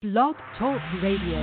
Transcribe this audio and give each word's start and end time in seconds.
Blog 0.00 0.36
Talk 0.56 0.80
Radio. 1.02 1.38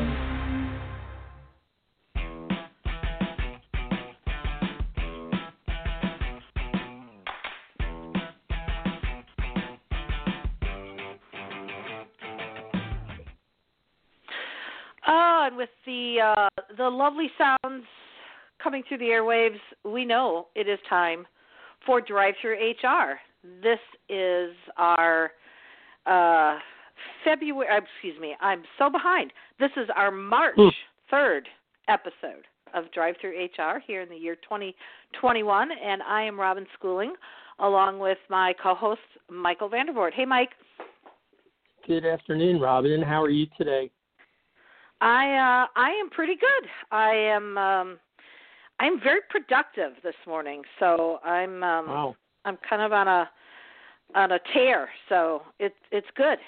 Oh, 15.06 15.44
and 15.46 15.58
with 15.58 15.67
the 15.85 16.22
uh, 16.22 16.48
the 16.77 16.90
lovely 16.90 17.30
sounds 17.38 17.84
coming 18.63 18.84
through 18.88 18.99
the 18.99 19.03
airwaves, 19.03 19.59
we 19.84 20.05
know 20.05 20.48
it 20.55 20.70
is 20.70 20.80
time 20.88 21.27
for 21.85 21.99
Drive 21.99 22.35
Through 22.41 22.55
HR. 22.55 23.20
This 23.62 23.80
is 24.08 24.55
our 24.77 25.34
uh, 26.05 26.58
February. 27.23 27.67
uh, 27.71 27.81
Excuse 27.81 28.20
me, 28.20 28.35
I'm 28.41 28.63
so 28.77 28.89
behind. 28.89 29.31
This 29.59 29.71
is 29.77 29.88
our 29.95 30.12
March 30.12 30.55
third 31.09 31.48
episode 31.88 32.45
of 32.73 32.91
Drive 32.91 33.16
Through 33.22 33.45
HR 33.45 33.81
here 33.86 34.02
in 34.02 34.09
the 34.09 34.16
year 34.16 34.36
2021, 34.36 35.70
and 35.84 36.02
I 36.03 36.23
am 36.23 36.39
Robin 36.39 36.66
Schooling, 36.77 37.13
along 37.59 38.00
with 38.00 38.17
my 38.30 38.53
co-host 38.62 39.02
Michael 39.30 39.70
VanDervort. 39.70 40.13
Hey, 40.13 40.26
Mike. 40.26 40.50
Good 41.88 42.05
afternoon, 42.05 42.59
Robin. 42.59 43.02
How 43.02 43.22
are 43.23 43.30
you 43.30 43.45
today? 43.58 43.91
I 45.02 45.25
uh, 45.36 45.67
I 45.75 45.89
am 45.91 46.09
pretty 46.09 46.36
good. 46.36 46.70
I 46.91 47.12
am 47.12 47.58
um, 47.58 48.00
I'm 48.80 49.00
very 49.00 49.20
productive 49.30 49.91
this 50.03 50.16
morning, 50.25 50.64
so 50.80 51.20
I'm 51.23 51.64
um, 51.64 51.88
Wow. 51.88 52.16
I'm 52.45 52.58
kind 52.67 52.81
of 52.81 52.91
on 52.94 53.08
a 53.08 53.30
on 54.16 54.32
a 54.32 54.40
tear, 54.54 54.90
so 55.10 55.44
it's 55.60 55.76
it's 55.92 56.08
good. 56.16 56.40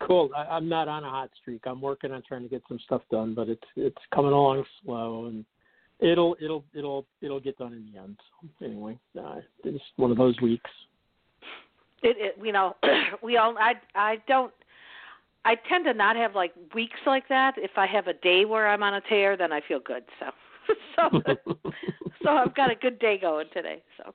Cool. 0.00 0.30
I, 0.34 0.56
I'm 0.56 0.68
not 0.68 0.88
on 0.88 1.04
a 1.04 1.10
hot 1.10 1.30
streak. 1.40 1.62
I'm 1.66 1.80
working 1.80 2.10
on 2.10 2.22
trying 2.26 2.42
to 2.42 2.48
get 2.48 2.62
some 2.68 2.78
stuff 2.84 3.02
done, 3.10 3.34
but 3.34 3.48
it's 3.48 3.66
it's 3.76 3.98
coming 4.14 4.32
along 4.32 4.64
slow, 4.82 5.26
and 5.26 5.44
it'll 6.00 6.36
it'll 6.42 6.64
it'll 6.74 7.06
it'll 7.20 7.40
get 7.40 7.58
done 7.58 7.74
in 7.74 7.90
the 7.92 8.00
end. 8.00 8.16
So 8.40 8.66
anyway, 8.66 8.98
uh, 9.18 9.36
it's 9.64 9.84
one 9.96 10.10
of 10.10 10.16
those 10.16 10.40
weeks. 10.40 10.70
It, 12.02 12.16
it 12.18 12.44
you 12.44 12.52
know 12.52 12.76
we 13.22 13.36
all 13.36 13.56
I 13.58 13.74
I 13.94 14.16
don't 14.26 14.52
I 15.44 15.54
tend 15.68 15.84
to 15.84 15.94
not 15.94 16.16
have 16.16 16.34
like 16.34 16.54
weeks 16.74 17.00
like 17.06 17.28
that. 17.28 17.54
If 17.58 17.72
I 17.76 17.86
have 17.86 18.06
a 18.06 18.14
day 18.14 18.46
where 18.46 18.68
I'm 18.68 18.82
on 18.82 18.94
a 18.94 19.00
tear, 19.02 19.36
then 19.36 19.52
I 19.52 19.60
feel 19.60 19.80
good. 19.80 20.04
So 20.18 20.26
so 20.96 21.22
so 22.22 22.30
I've 22.30 22.54
got 22.54 22.70
a 22.70 22.74
good 22.74 22.98
day 22.98 23.18
going 23.18 23.46
today. 23.52 23.82
So, 23.96 24.14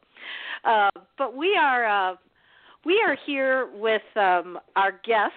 uh, 0.69 0.89
but 1.17 1.35
we 1.35 1.57
are 1.59 1.85
uh, 1.85 2.15
we 2.85 3.01
are 3.05 3.17
here 3.25 3.69
with 3.75 4.01
um, 4.15 4.59
our 4.75 4.91
guest 5.05 5.33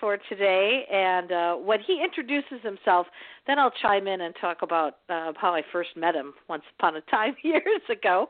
for 0.00 0.18
today, 0.28 0.84
and 0.90 1.32
uh, 1.32 1.54
when 1.54 1.80
he 1.80 2.02
introduces 2.02 2.60
himself, 2.62 3.06
then 3.46 3.58
I'll 3.58 3.72
chime 3.82 4.06
in 4.08 4.22
and 4.22 4.34
talk 4.40 4.62
about 4.62 4.98
uh, 5.08 5.32
how 5.36 5.54
I 5.54 5.62
first 5.72 5.90
met 5.96 6.14
him 6.14 6.34
once 6.48 6.64
upon 6.78 6.96
a 6.96 7.00
time 7.02 7.36
years 7.42 7.82
ago. 7.90 8.28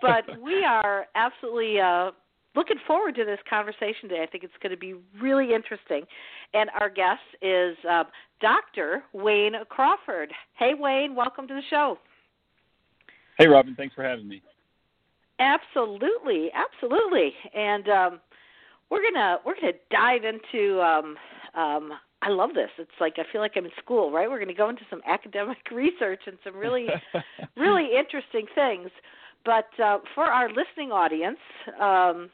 But 0.00 0.40
we 0.42 0.64
are 0.64 1.06
absolutely. 1.14 1.80
Uh, 1.80 2.10
Looking 2.56 2.78
forward 2.86 3.14
to 3.16 3.24
this 3.26 3.38
conversation 3.48 4.08
today. 4.08 4.22
I 4.22 4.26
think 4.26 4.42
it's 4.42 4.52
going 4.62 4.70
to 4.70 4.78
be 4.78 4.94
really 5.20 5.52
interesting. 5.52 6.04
And 6.54 6.70
our 6.80 6.88
guest 6.88 7.20
is 7.42 7.76
uh, 7.88 8.04
Dr. 8.40 9.04
Wayne 9.12 9.52
Crawford. 9.68 10.32
Hey, 10.58 10.72
Wayne, 10.76 11.14
welcome 11.14 11.46
to 11.48 11.54
the 11.54 11.62
show. 11.68 11.98
Hey, 13.38 13.46
Robin. 13.46 13.74
Thanks 13.76 13.94
for 13.94 14.02
having 14.02 14.26
me. 14.26 14.42
Absolutely, 15.38 16.48
absolutely. 16.54 17.34
And 17.54 17.88
um, 17.90 18.20
we're 18.90 19.02
gonna 19.02 19.36
we're 19.44 19.54
gonna 19.54 19.74
dive 19.90 20.22
into. 20.24 20.80
Um, 20.80 21.16
um, 21.54 21.92
I 22.22 22.30
love 22.30 22.54
this. 22.54 22.70
It's 22.78 22.90
like 23.00 23.16
I 23.18 23.30
feel 23.30 23.42
like 23.42 23.52
I'm 23.56 23.66
in 23.66 23.70
school, 23.82 24.10
right? 24.10 24.30
We're 24.30 24.38
gonna 24.38 24.54
go 24.54 24.70
into 24.70 24.84
some 24.88 25.02
academic 25.06 25.58
research 25.70 26.22
and 26.26 26.38
some 26.42 26.56
really 26.56 26.86
really 27.56 27.90
interesting 27.98 28.46
things. 28.54 28.88
But 29.44 29.68
uh, 29.78 29.98
for 30.14 30.24
our 30.24 30.48
listening 30.48 30.90
audience, 30.90 31.38
um, 31.78 32.30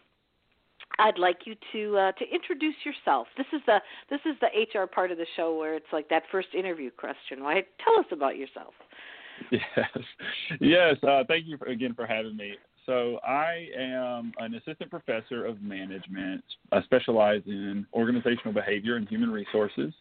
I'd 1.03 1.19
like 1.19 1.41
you 1.47 1.57
to 1.73 1.99
uh, 1.99 2.13
to 2.13 2.25
introduce 2.33 2.77
yourself. 2.85 3.27
This 3.37 3.47
is 3.53 3.61
the 3.67 3.79
this 4.11 4.21
is 4.25 4.37
the 4.41 4.81
HR 4.81 4.87
part 4.87 5.11
of 5.11 5.19
the 5.19 5.27
show 5.37 5.57
where 5.59 5.75
it's 5.75 5.93
like 5.93 6.09
that 6.09 6.23
first 6.31 6.49
interview 6.57 6.91
question. 6.91 7.41
Right? 7.43 7.67
Tell 7.85 7.99
us 7.99 8.07
about 8.11 8.37
yourself. 8.37 8.75
Yes, 9.51 9.89
yes. 10.61 10.97
Uh, 11.03 11.25
thank 11.27 11.47
you 11.47 11.57
for, 11.57 11.67
again 11.67 11.95
for 11.95 12.07
having 12.07 12.37
me. 12.37 12.53
So 12.87 13.19
I 13.27 13.69
am 13.77 14.33
an 14.39 14.55
assistant 14.55 14.91
professor 14.91 15.47
of 15.47 15.61
management. 15.63 16.45
I 16.71 16.83
specialize 16.83 17.43
in 17.47 17.87
organizational 17.93 18.53
behavior 18.53 18.97
and 18.97 19.09
human 19.09 19.31
resources, 19.31 19.93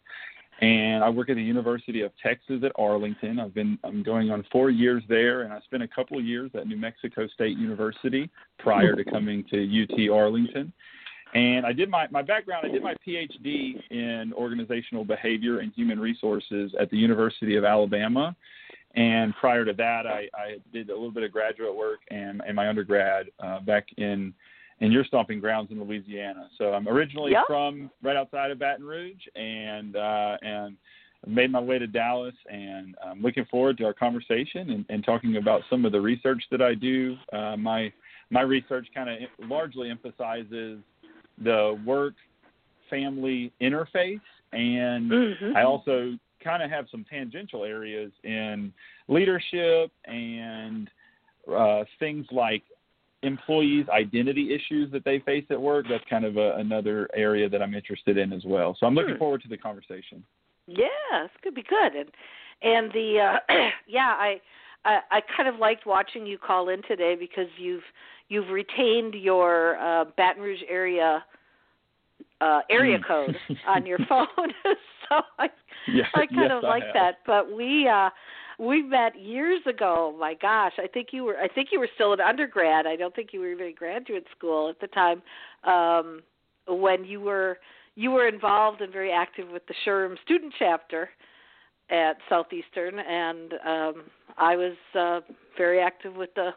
and 0.61 1.03
I 1.03 1.09
work 1.09 1.29
at 1.29 1.35
the 1.35 1.43
University 1.43 2.01
of 2.01 2.11
Texas 2.21 2.61
at 2.63 2.71
Arlington. 2.75 3.39
I've 3.39 3.53
been 3.53 3.79
I'm 3.83 4.03
going 4.03 4.29
on 4.29 4.45
four 4.51 4.69
years 4.69 5.03
there, 5.09 5.41
and 5.41 5.51
I 5.51 5.59
spent 5.61 5.81
a 5.81 5.87
couple 5.87 6.19
of 6.19 6.23
years 6.23 6.51
at 6.53 6.67
New 6.67 6.77
Mexico 6.77 7.27
State 7.27 7.57
University 7.57 8.29
prior 8.59 8.95
to 8.95 9.03
coming 9.03 9.43
to 9.51 9.83
UT 9.83 10.15
Arlington. 10.15 10.71
And 11.33 11.65
I 11.65 11.73
did 11.73 11.89
my 11.89 12.07
my 12.11 12.21
background. 12.21 12.67
I 12.67 12.71
did 12.71 12.83
my 12.83 12.95
PhD 13.05 13.81
in 13.89 14.33
organizational 14.33 15.03
behavior 15.03 15.59
and 15.59 15.73
human 15.73 15.99
resources 15.99 16.73
at 16.79 16.91
the 16.91 16.97
University 16.97 17.55
of 17.55 17.65
Alabama. 17.65 18.35
And 18.93 19.33
prior 19.35 19.63
to 19.63 19.73
that, 19.73 20.05
I, 20.05 20.27
I 20.33 20.57
did 20.73 20.89
a 20.89 20.93
little 20.93 21.11
bit 21.11 21.23
of 21.23 21.31
graduate 21.31 21.73
work 21.73 22.01
and, 22.11 22.41
and 22.45 22.55
my 22.55 22.67
undergrad 22.67 23.27
uh, 23.39 23.61
back 23.61 23.87
in 23.95 24.33
in 24.81 24.91
your 24.91 25.05
stomping 25.05 25.39
grounds 25.39 25.71
in 25.71 25.79
Louisiana. 25.81 26.49
So 26.57 26.73
I'm 26.73 26.87
originally 26.87 27.31
Yep. 27.31 27.43
from 27.47 27.89
right 28.03 28.15
outside 28.17 28.51
of 28.51 28.59
Baton 28.59 28.85
Rouge, 28.85 29.25
and 29.35 29.95
uh, 29.95 30.37
and 30.41 30.75
made 31.27 31.51
my 31.51 31.61
way 31.61 31.77
to 31.79 31.87
Dallas. 31.87 32.33
And 32.51 32.95
I'm 33.05 33.21
looking 33.21 33.45
forward 33.45 33.77
to 33.77 33.85
our 33.85 33.93
conversation 33.93 34.71
and, 34.71 34.85
and 34.89 35.03
talking 35.05 35.37
about 35.37 35.61
some 35.69 35.85
of 35.85 35.91
the 35.91 36.01
research 36.01 36.43
that 36.51 36.61
I 36.61 36.73
do. 36.73 37.15
Uh, 37.31 37.55
my 37.57 37.93
my 38.31 38.41
research 38.41 38.87
kind 38.93 39.09
of 39.09 39.17
largely 39.47 39.89
emphasizes 39.89 40.79
the 41.43 41.79
work 41.85 42.15
family 42.89 43.51
interface 43.61 44.19
and 44.51 45.09
Mm-hmm. 45.11 45.55
I 45.55 45.63
also 45.63 46.17
kind 46.43 46.63
of 46.63 46.69
have 46.69 46.85
some 46.91 47.05
tangential 47.09 47.63
areas 47.63 48.11
in 48.23 48.73
leadership 49.07 49.91
and 50.05 50.89
uh, 51.51 51.83
things 51.99 52.25
like 52.31 52.63
employees' 53.23 53.87
identity 53.89 54.53
issues 54.53 54.91
that 54.91 55.03
they 55.05 55.19
face 55.19 55.45
at 55.49 55.61
work. 55.61 55.85
That's 55.89 56.03
kind 56.09 56.25
of 56.25 56.37
a, 56.37 56.55
another 56.55 57.07
area 57.15 57.47
that 57.49 57.61
I'm 57.61 57.73
interested 57.73 58.17
in 58.17 58.33
as 58.33 58.43
well. 58.45 58.75
So 58.79 58.85
I'm 58.85 58.95
looking 58.95 59.13
Hmm. 59.13 59.19
forward 59.19 59.41
to 59.43 59.47
the 59.47 59.57
conversation. 59.57 60.23
Yeah, 60.67 60.87
this 61.23 61.31
could 61.43 61.55
be 61.55 61.63
good. 61.63 61.95
And 61.95 62.09
and 62.61 62.91
the 62.93 63.19
uh 63.49 63.53
yeah, 63.87 64.15
I 64.17 64.41
I 64.85 64.99
I 65.11 65.21
kind 65.35 65.49
of 65.49 65.55
liked 65.59 65.85
watching 65.85 66.25
you 66.25 66.37
call 66.37 66.69
in 66.69 66.81
today 66.87 67.15
because 67.19 67.47
you've 67.57 67.83
you've 68.29 68.49
retained 68.49 69.15
your 69.15 69.77
uh 69.79 70.05
Baton 70.17 70.41
Rouge 70.41 70.61
area 70.69 71.23
uh 72.39 72.61
area 72.69 72.97
Mm. 72.97 73.07
code 73.07 73.35
on 73.67 73.85
your 73.85 73.99
phone. 74.07 74.27
so 75.09 75.21
I 75.39 75.47
I 76.13 76.25
kind 76.27 76.51
yes, 76.51 76.51
of 76.51 76.63
like 76.63 76.83
that. 76.93 77.19
But 77.25 77.51
we 77.51 77.87
uh 77.87 78.09
we 78.61 78.83
met 78.83 79.19
years 79.19 79.61
ago. 79.65 80.15
My 80.19 80.35
gosh, 80.35 80.73
I 80.77 80.85
think 80.85 81.07
you 81.11 81.23
were 81.23 81.37
I 81.37 81.47
think 81.47 81.69
you 81.71 81.79
were 81.79 81.89
still 81.95 82.13
an 82.13 82.21
undergrad. 82.21 82.85
I 82.85 82.95
don't 82.95 83.13
think 83.15 83.29
you 83.33 83.39
were 83.39 83.51
even 83.51 83.67
in 83.67 83.75
graduate 83.75 84.27
school 84.37 84.69
at 84.69 84.79
the 84.79 84.87
time. 84.87 85.21
Um 85.63 86.21
when 86.67 87.03
you 87.03 87.19
were 87.19 87.57
you 87.95 88.11
were 88.11 88.27
involved 88.27 88.81
and 88.81 88.93
very 88.93 89.11
active 89.11 89.49
with 89.49 89.63
the 89.67 89.73
SHRM 89.85 90.15
student 90.23 90.53
chapter 90.59 91.09
at 91.89 92.17
Southeastern 92.29 92.99
and 92.99 93.53
um 93.65 94.03
I 94.37 94.55
was 94.55 94.77
uh 94.97 95.21
very 95.57 95.81
active 95.81 96.15
with 96.15 96.33
the 96.35 96.51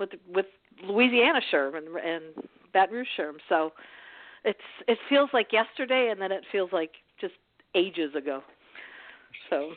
with 0.00 0.10
with 0.28 0.46
Louisiana 0.82 1.40
SHRM 1.52 1.76
and 1.76 1.86
and 1.96 2.48
Baton 2.72 2.96
Rouge 2.96 3.06
SHRM. 3.16 3.36
So 3.48 3.72
it's 4.44 4.58
it 4.88 4.98
feels 5.08 5.30
like 5.32 5.52
yesterday 5.52 6.08
and 6.10 6.20
then 6.20 6.32
it 6.32 6.42
feels 6.50 6.72
like 6.72 6.94
just 7.20 7.34
ages 7.76 8.16
ago. 8.16 8.42
So 9.50 9.72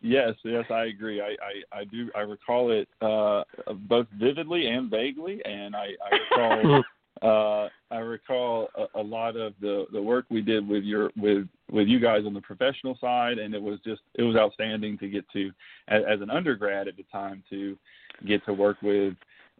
Yes, 0.00 0.34
yes, 0.44 0.64
I 0.70 0.84
agree. 0.86 1.20
I, 1.20 1.36
I, 1.42 1.80
I 1.80 1.84
do. 1.84 2.10
I 2.14 2.20
recall 2.20 2.70
it 2.70 2.88
uh, 3.00 3.44
both 3.88 4.06
vividly 4.18 4.66
and 4.66 4.90
vaguely, 4.90 5.40
and 5.44 5.74
I, 5.74 5.88
I 6.04 6.16
recall. 6.60 6.82
uh, 7.22 7.68
I 7.90 7.98
recall 7.98 8.68
a, 8.76 9.00
a 9.00 9.02
lot 9.02 9.36
of 9.36 9.54
the, 9.60 9.86
the 9.92 10.02
work 10.02 10.26
we 10.30 10.42
did 10.42 10.66
with 10.66 10.84
your 10.84 11.10
with 11.16 11.48
with 11.70 11.88
you 11.88 12.00
guys 12.00 12.24
on 12.26 12.34
the 12.34 12.40
professional 12.40 12.98
side, 13.00 13.38
and 13.38 13.54
it 13.54 13.62
was 13.62 13.78
just 13.84 14.02
it 14.14 14.22
was 14.22 14.36
outstanding 14.36 14.98
to 14.98 15.08
get 15.08 15.24
to 15.32 15.50
as, 15.88 16.02
as 16.08 16.20
an 16.20 16.30
undergrad 16.30 16.88
at 16.88 16.96
the 16.96 17.04
time 17.04 17.42
to 17.50 17.78
get 18.26 18.44
to 18.44 18.52
work 18.52 18.76
with 18.82 19.14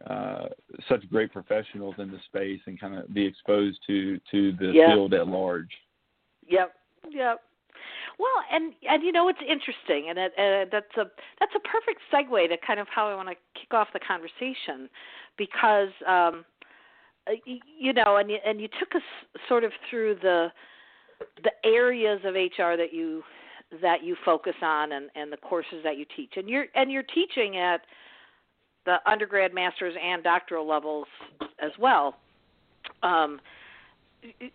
uh, 0.07 0.47
such 0.89 1.09
great 1.09 1.31
professionals 1.31 1.95
in 1.97 2.11
the 2.11 2.19
space 2.25 2.59
and 2.67 2.79
kind 2.79 2.95
of 2.95 3.11
be 3.13 3.25
exposed 3.25 3.79
to 3.87 4.19
to 4.31 4.51
the 4.53 4.71
Yeah. 4.73 4.93
field 4.93 5.13
at 5.13 5.27
large. 5.27 5.71
Yep. 6.47 6.73
Yep. 7.09 7.41
Well, 8.17 8.43
and 8.51 8.73
and 8.89 9.03
you 9.03 9.11
know 9.11 9.27
it's 9.27 9.39
interesting, 9.41 10.09
and 10.09 10.17
it, 10.17 10.31
uh, 10.37 10.69
that's 10.71 10.97
a 10.97 11.11
that's 11.39 11.51
a 11.55 11.59
perfect 11.59 11.99
segue 12.13 12.49
to 12.49 12.57
kind 12.65 12.79
of 12.79 12.87
how 12.87 13.09
I 13.09 13.15
want 13.15 13.29
to 13.29 13.35
kick 13.59 13.73
off 13.73 13.89
the 13.93 13.99
conversation, 13.99 14.89
because 15.37 15.89
um, 16.07 16.45
uh, 17.27 17.33
you 17.45 17.93
know, 17.93 18.17
and 18.17 18.31
and 18.31 18.61
you 18.61 18.67
took 18.79 18.95
us 18.95 19.01
sort 19.49 19.63
of 19.63 19.71
through 19.89 20.15
the 20.21 20.47
the 21.43 21.51
areas 21.65 22.21
of 22.23 22.35
HR 22.35 22.77
that 22.77 22.93
you 22.93 23.23
that 23.81 24.03
you 24.03 24.15
focus 24.23 24.55
on 24.61 24.91
and, 24.93 25.09
and 25.15 25.31
the 25.31 25.37
courses 25.37 25.79
that 25.83 25.97
you 25.97 26.05
teach. 26.15 26.33
And 26.35 26.47
you're 26.49 26.65
and 26.75 26.91
you're 26.91 27.03
teaching 27.03 27.57
at 27.57 27.81
the 28.85 28.97
undergrad, 29.07 29.53
master's, 29.53 29.95
and 30.01 30.23
doctoral 30.23 30.67
levels 30.67 31.07
as 31.59 31.71
well. 31.79 32.15
Um, 33.01 33.39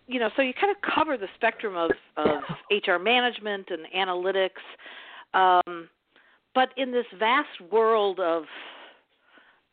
you 0.07 0.19
know, 0.19 0.29
so 0.35 0.41
you 0.41 0.53
kind 0.53 0.75
of 0.75 0.81
cover 0.81 1.17
the 1.17 1.27
spectrum 1.35 1.75
of, 1.75 1.91
of 2.17 2.43
HR 2.69 3.01
management 3.01 3.67
and 3.69 3.85
analytics. 3.95 4.61
Um, 5.33 5.89
but 6.53 6.69
in 6.77 6.91
this 6.91 7.05
vast 7.17 7.61
world 7.71 8.19
of 8.19 8.43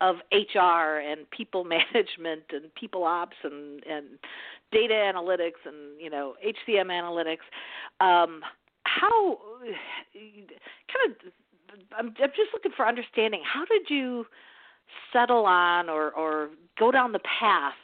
of 0.00 0.16
HR 0.32 1.00
and 1.00 1.28
people 1.30 1.64
management 1.94 2.44
and 2.50 2.72
people 2.74 3.04
ops 3.04 3.36
and 3.42 3.82
and 3.84 4.06
data 4.72 4.94
analytics 4.94 5.64
and 5.64 6.00
you 6.00 6.10
know 6.10 6.34
HCM 6.44 6.86
analytics, 6.86 7.46
um, 8.00 8.42
how 8.84 9.38
kind 9.74 11.10
of 11.10 11.32
I'm, 11.98 12.06
I'm 12.22 12.30
just 12.30 12.52
looking 12.52 12.72
for 12.76 12.86
understanding. 12.86 13.42
How 13.44 13.64
did 13.64 13.90
you 13.90 14.26
settle 15.12 15.44
on 15.46 15.88
or 15.88 16.12
or 16.12 16.50
go 16.78 16.90
down 16.90 17.12
the 17.12 17.20
path 17.40 17.74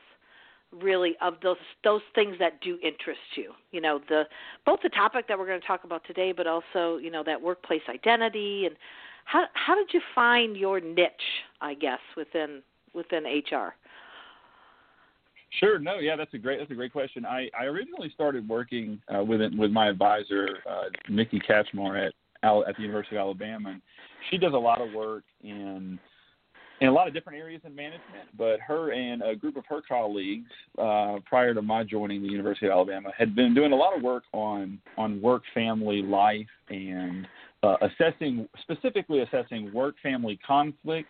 really 0.82 1.14
of 1.20 1.34
those 1.42 1.56
those 1.82 2.02
things 2.14 2.36
that 2.38 2.60
do 2.60 2.78
interest 2.82 3.20
you 3.36 3.52
you 3.70 3.80
know 3.80 4.00
the 4.08 4.24
both 4.66 4.80
the 4.82 4.88
topic 4.90 5.26
that 5.28 5.38
we're 5.38 5.46
going 5.46 5.60
to 5.60 5.66
talk 5.66 5.84
about 5.84 6.02
today 6.06 6.32
but 6.32 6.46
also 6.46 6.98
you 6.98 7.10
know 7.10 7.22
that 7.24 7.40
workplace 7.40 7.82
identity 7.88 8.66
and 8.66 8.76
how 9.24 9.44
how 9.54 9.74
did 9.74 9.88
you 9.92 10.00
find 10.14 10.56
your 10.56 10.80
niche 10.80 11.10
i 11.60 11.74
guess 11.74 12.00
within 12.16 12.62
within 12.94 13.24
hr 13.24 13.74
Sure. 15.60 15.78
No. 15.78 16.00
Yeah, 16.00 16.16
that's 16.16 16.34
a 16.34 16.38
great. 16.38 16.58
That's 16.58 16.72
a 16.72 16.74
great 16.74 16.92
question. 16.92 17.24
I, 17.24 17.48
I 17.56 17.66
originally 17.66 18.10
started 18.12 18.48
working 18.48 19.00
uh, 19.14 19.22
with 19.22 19.40
with 19.56 19.70
my 19.70 19.88
advisor, 19.88 20.48
uh, 20.68 20.86
Micki 21.08 21.40
Kacmar 21.48 22.08
at 22.08 22.12
at 22.42 22.76
the 22.76 22.82
University 22.82 23.16
of 23.16 23.20
Alabama. 23.20 23.70
And 23.70 23.82
she 24.30 24.38
does 24.38 24.52
a 24.52 24.58
lot 24.58 24.80
of 24.80 24.92
work 24.92 25.24
in 25.42 25.98
in 26.80 26.88
a 26.88 26.92
lot 26.92 27.06
of 27.06 27.14
different 27.14 27.38
areas 27.38 27.62
in 27.64 27.74
management, 27.74 28.28
but 28.36 28.58
her 28.60 28.92
and 28.92 29.22
a 29.22 29.36
group 29.36 29.56
of 29.56 29.64
her 29.66 29.80
colleagues, 29.86 30.50
uh, 30.78 31.16
prior 31.24 31.54
to 31.54 31.62
my 31.62 31.84
joining 31.84 32.22
the 32.22 32.28
University 32.28 32.66
of 32.66 32.72
Alabama, 32.72 33.10
had 33.16 33.34
been 33.36 33.54
doing 33.54 33.72
a 33.72 33.76
lot 33.76 33.96
of 33.96 34.02
work 34.02 34.24
on 34.32 34.78
on 34.98 35.20
work 35.20 35.42
family 35.52 36.02
life 36.02 36.46
and 36.68 37.26
uh, 37.62 37.76
assessing 37.82 38.48
specifically 38.62 39.20
assessing 39.20 39.72
work 39.72 39.94
family 40.02 40.38
conflict. 40.46 41.08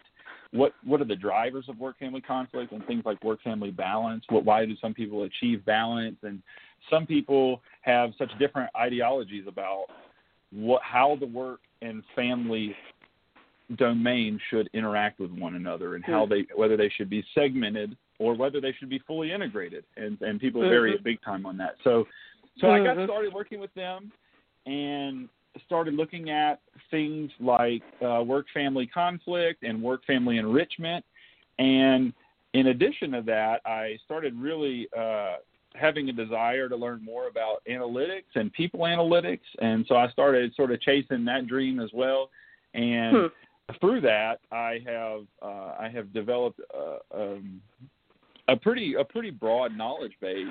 What 0.52 0.72
what 0.84 1.00
are 1.00 1.06
the 1.06 1.16
drivers 1.16 1.64
of 1.68 1.78
work 1.78 1.98
family 1.98 2.20
conflict 2.20 2.72
and 2.72 2.84
things 2.86 3.02
like 3.04 3.22
work 3.24 3.42
family 3.42 3.70
balance? 3.70 4.24
What 4.28 4.44
why 4.44 4.66
do 4.66 4.74
some 4.80 4.94
people 4.94 5.24
achieve 5.24 5.64
balance 5.64 6.16
and 6.22 6.42
some 6.90 7.06
people 7.06 7.62
have 7.82 8.10
such 8.18 8.30
different 8.38 8.70
ideologies 8.76 9.46
about 9.48 9.86
what 10.52 10.82
how 10.82 11.16
the 11.18 11.26
work 11.26 11.60
and 11.82 12.02
family 12.14 12.76
domain 13.76 14.38
should 14.50 14.68
interact 14.74 15.18
with 15.18 15.30
one 15.32 15.54
another 15.54 15.94
and 15.94 16.04
how 16.04 16.26
they 16.26 16.46
whether 16.54 16.76
they 16.76 16.90
should 16.90 17.08
be 17.08 17.24
segmented 17.34 17.96
or 18.18 18.34
whether 18.34 18.60
they 18.60 18.72
should 18.78 18.90
be 18.90 19.00
fully 19.06 19.32
integrated. 19.32 19.84
And 19.96 20.20
and 20.20 20.40
people 20.40 20.60
mm-hmm. 20.60 20.70
vary 20.70 20.98
big 21.02 21.22
time 21.22 21.46
on 21.46 21.56
that. 21.58 21.76
So 21.82 22.06
so 22.58 22.66
mm-hmm. 22.66 22.88
i 22.88 22.94
got 22.94 23.06
started 23.06 23.32
working 23.32 23.60
with 23.60 23.72
them 23.74 24.12
and 24.66 25.28
started 25.66 25.94
looking 25.94 26.30
at 26.30 26.60
things 26.90 27.30
like 27.40 27.82
uh, 28.04 28.22
work 28.22 28.46
family 28.52 28.86
conflict 28.86 29.62
and 29.62 29.82
work 29.82 30.04
family 30.04 30.38
enrichment. 30.38 31.04
And 31.58 32.12
in 32.52 32.68
addition 32.68 33.12
to 33.12 33.22
that 33.22 33.60
i 33.64 33.98
started 34.04 34.34
really 34.38 34.88
uh, 34.96 35.36
having 35.74 36.08
a 36.08 36.12
desire 36.12 36.68
to 36.68 36.76
learn 36.76 37.04
more 37.04 37.28
about 37.28 37.62
analytics 37.68 38.30
and 38.34 38.52
people 38.52 38.80
analytics. 38.80 39.40
And 39.60 39.86
so 39.88 39.96
i 39.96 40.08
started 40.10 40.54
sort 40.54 40.70
of 40.70 40.82
chasing 40.82 41.24
that 41.24 41.46
dream 41.46 41.80
as 41.80 41.90
well. 41.94 42.28
And 42.74 43.16
hmm 43.16 43.26
through 43.80 44.00
that, 44.02 44.40
I 44.52 44.80
have 44.86 45.22
uh, 45.42 45.74
I 45.78 45.90
have 45.92 46.12
developed 46.12 46.60
uh, 46.74 46.98
um, 47.14 47.60
a 48.48 48.56
pretty 48.56 48.94
a 48.94 49.04
pretty 49.04 49.30
broad 49.30 49.76
knowledge 49.76 50.12
base 50.20 50.46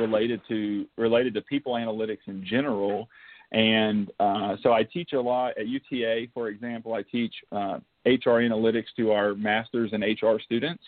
related 0.00 0.40
to 0.48 0.86
related 0.96 1.34
to 1.34 1.40
people 1.42 1.74
analytics 1.74 2.26
in 2.26 2.44
general. 2.44 3.08
And 3.50 4.10
uh, 4.20 4.56
so 4.62 4.72
I 4.72 4.82
teach 4.82 5.14
a 5.14 5.20
lot 5.20 5.56
at 5.56 5.68
UTA, 5.68 6.26
for 6.34 6.48
example. 6.48 6.92
I 6.94 7.02
teach 7.02 7.32
uh, 7.50 7.78
HR 8.04 8.40
analytics 8.42 8.86
to 8.96 9.12
our 9.12 9.34
masters 9.34 9.90
and 9.94 10.02
HR 10.02 10.38
students, 10.44 10.82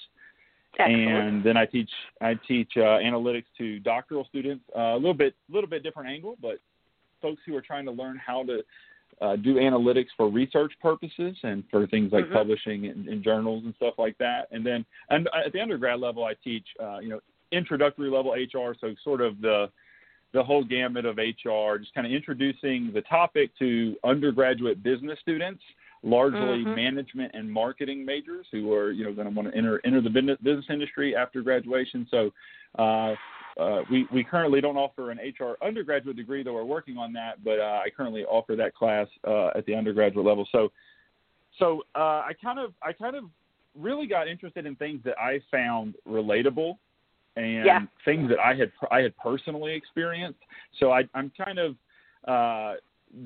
Excellent. 0.79 1.09
and 1.09 1.45
then 1.45 1.57
I 1.57 1.65
teach 1.65 1.91
I 2.21 2.35
teach 2.47 2.73
uh, 2.77 2.99
analytics 2.99 3.47
to 3.59 3.79
doctoral 3.79 4.27
students. 4.29 4.65
Uh, 4.77 4.95
a 4.95 4.97
little 4.97 5.15
bit 5.15 5.35
little 5.49 5.71
bit 5.71 5.83
different 5.83 6.11
angle, 6.11 6.37
but 6.43 6.59
folks 7.23 7.41
who 7.47 7.57
are 7.57 7.63
trying 7.63 7.85
to 7.85 7.93
learn 7.93 8.19
how 8.19 8.43
to 8.45 8.63
uh, 9.21 9.37
do 9.37 9.57
analytics 9.57 10.09
for 10.17 10.29
research 10.29 10.73
purposes 10.81 11.37
and 11.43 11.63
for 11.71 11.87
things 11.87 12.13
like 12.13 12.25
mm-hmm. 12.25 12.35
publishing 12.35 12.85
in, 12.87 13.07
in, 13.09 13.23
journals 13.23 13.63
and 13.65 13.75
stuff 13.77 13.95
like 13.99 14.17
that. 14.19 14.49
And 14.51 14.65
then 14.65 14.85
and 15.11 15.29
at 15.47 15.53
the 15.53 15.61
undergrad 15.61 16.01
level, 16.01 16.25
I 16.25 16.35
teach 16.43 16.67
uh, 16.83 16.99
you 17.01 17.11
know 17.11 17.21
introductory 17.53 18.11
level 18.11 18.33
HR, 18.33 18.75
so 18.81 18.95
sort 19.05 19.21
of 19.21 19.41
the 19.41 19.71
the 20.33 20.43
whole 20.43 20.65
gamut 20.65 21.05
of 21.05 21.19
HR, 21.19 21.77
just 21.79 21.93
kind 21.95 22.07
of 22.07 22.13
introducing 22.13 22.93
the 22.95 23.03
topic 23.03 23.51
to 23.59 23.97
undergraduate 24.05 24.83
business 24.83 25.19
students, 25.21 25.61
largely 26.03 26.65
mm-hmm. 26.65 26.75
management 26.75 27.33
and 27.35 27.51
marketing 27.51 28.05
majors 28.05 28.47
who 28.53 28.73
are 28.73 28.91
you 28.91 29.05
know 29.05 29.13
going 29.13 29.29
to 29.29 29.35
want 29.35 29.51
to 29.51 29.57
enter 29.57 29.81
enter 29.85 30.01
the 30.01 30.11
business 30.11 30.39
business 30.43 30.67
industry 30.71 31.15
after 31.15 31.43
graduation. 31.43 32.07
So 32.11 32.31
uh, 32.79 33.15
uh, 33.61 33.83
we, 33.91 34.07
we 34.13 34.25
currently 34.25 34.61
don't 34.61 34.77
offer 34.77 35.11
an 35.11 35.19
HR 35.19 35.57
undergraduate 35.65 36.17
degree, 36.17 36.43
though 36.43 36.55
we're 36.55 36.65
working 36.65 36.97
on 36.97 37.13
that. 37.13 37.45
But 37.45 37.61
uh, 37.61 37.81
I 37.85 37.91
currently 37.95 38.25
offer 38.25 38.57
that 38.57 38.75
class 38.75 39.07
uh, 39.27 39.49
at 39.55 39.67
the 39.67 39.75
undergraduate 39.75 40.25
level. 40.25 40.49
So, 40.51 40.73
so 41.59 41.83
uh, 41.95 42.23
I 42.25 42.33
kind 42.43 42.59
of 42.59 42.73
I 42.83 42.93
kind 42.93 43.17
of 43.17 43.25
really 43.79 44.07
got 44.07 44.29
interested 44.29 44.67
in 44.67 44.77
things 44.77 45.01
that 45.05 45.19
I 45.19 45.41
found 45.51 45.95
relatable 46.09 46.77
and 47.37 47.65
yeah. 47.65 47.81
things 48.05 48.29
that 48.31 48.41
I 48.41 48.55
had 48.55 48.73
I 48.91 49.01
had 49.01 49.17
personally 49.19 49.75
experienced. 49.75 50.41
So 50.79 50.93
I, 50.93 51.03
I'm 51.15 51.31
kind 51.37 51.59
of 51.59 51.77
uh, 52.27 52.75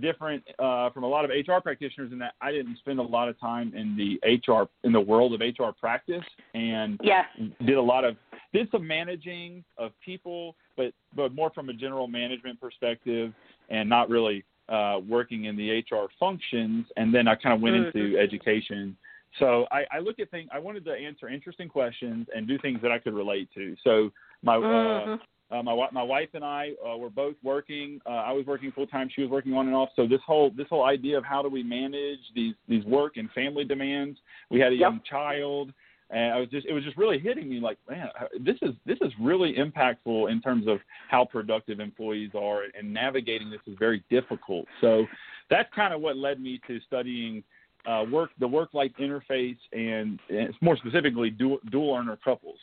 different 0.01 0.43
uh, 0.59 0.91
from 0.91 1.05
a 1.05 1.07
lot 1.07 1.25
of 1.25 1.31
HR 1.31 1.61
practitioners 1.63 2.13
in 2.13 2.19
that 2.19 2.35
I 2.41 2.53
didn't 2.53 2.79
spend 2.79 2.99
a 2.99 3.03
lot 3.03 3.29
of 3.29 3.39
time 3.39 3.73
in 3.75 3.97
the 3.97 4.19
HR 4.27 4.69
in 4.85 4.93
the 4.93 5.01
world 5.01 5.35
of 5.35 5.41
HR 5.41 5.73
practice 5.79 6.25
and 6.55 6.99
yeah. 7.03 7.25
did 7.65 7.77
a 7.77 7.83
lot 7.83 8.05
of 8.05 8.17
did 8.53 8.71
some 8.71 8.87
managing 8.87 9.65
of 9.77 9.93
people, 10.05 10.57
but 10.77 10.93
but 11.15 11.35
more 11.35 11.51
from 11.51 11.69
a 11.69 11.73
general 11.73 12.07
management 12.07 12.61
perspective 12.61 13.33
and 13.69 13.89
not 13.89 14.09
really 14.09 14.45
uh, 14.69 14.99
working 15.07 15.45
in 15.45 15.57
the 15.57 15.81
HR 15.81 16.07
functions. 16.19 16.87
And 16.97 17.15
then 17.15 17.29
I 17.29 17.35
kind 17.35 17.55
of 17.55 17.61
went 17.61 17.77
mm-hmm. 17.77 17.99
into 17.99 18.19
education. 18.19 18.97
So 19.39 19.67
I, 19.73 19.85
I 19.91 19.99
look 19.99 20.21
at 20.21 20.31
things. 20.31 20.49
I 20.53 20.59
wanted 20.59 20.85
to 20.85 20.93
answer 20.93 21.29
interesting 21.29 21.69
questions 21.69 22.27
and 22.35 22.47
do 22.47 22.57
things 22.59 22.79
that 22.83 22.93
I 22.93 22.99
could 22.99 23.15
relate 23.15 23.49
to. 23.55 23.75
So 23.83 24.11
my 24.43 24.57
uh, 24.57 24.61
mm-hmm. 24.61 25.13
uh, 25.13 25.17
uh, 25.51 25.63
my 25.63 25.89
my 25.93 26.03
wife 26.03 26.31
and 26.35 26.45
I 26.45 26.73
uh, 26.87 26.97
were 26.97 27.11
both 27.11 27.37
working. 27.43 28.01
Uh, 28.07 28.11
I 28.11 28.33
was 28.33 28.47
working 28.47 28.73
full 28.73 28.87
time. 28.87 29.09
She 29.15 29.23
was 29.23 29.31
working 29.31 29.53
on 29.55 29.67
and 29.67 29.77
off. 29.77 29.91
So 29.95 30.07
this 30.07 30.21
whole 30.27 30.51
this 30.57 30.67
whole 30.69 30.85
idea 30.85 31.19
of 31.19 31.25
how 31.25 31.43
do 31.43 31.49
we 31.49 31.63
manage 31.63 32.21
these 32.35 32.55
these 32.69 32.85
work 32.85 33.17
and 33.17 33.31
family 33.33 33.65
demands. 33.65 34.19
We 34.51 34.59
had 34.59 34.73
a 34.73 34.77
young 34.77 35.01
child, 35.09 35.73
and 36.11 36.33
I 36.33 36.41
was 36.41 36.49
just 36.49 36.67
it 36.67 36.73
was 36.73 36.83
just 36.83 36.97
really 36.97 37.19
hitting 37.19 37.49
me 37.49 37.61
like, 37.61 37.79
man, 37.89 38.09
this 38.41 38.57
is 38.63 38.75
this 38.87 38.99
is 39.03 39.13
really 39.21 39.55
impactful 39.55 40.31
in 40.31 40.41
terms 40.41 40.67
of 40.67 40.79
how 41.11 41.25
productive 41.27 41.79
employees 41.79 42.31
are, 42.35 42.63
and 42.77 42.93
navigating 42.93 43.51
this 43.51 43.61
is 43.67 43.77
very 43.79 44.03
difficult. 44.11 44.67
So 44.81 45.07
that's 45.51 45.69
kind 45.75 45.93
of 45.93 46.01
what 46.01 46.17
led 46.17 46.41
me 46.41 46.61
to 46.67 46.81
studying. 46.87 47.43
Uh, 47.87 48.03
work 48.11 48.31
the 48.41 48.49
work 48.49 48.73
life 48.73 48.91
interface 48.99 49.59
and, 49.75 50.19
and 50.31 50.55
more 50.63 50.75
specifically 50.79 51.29
dual, 51.29 51.59
dual 51.71 51.95
earner 51.95 52.17
couples. 52.25 52.57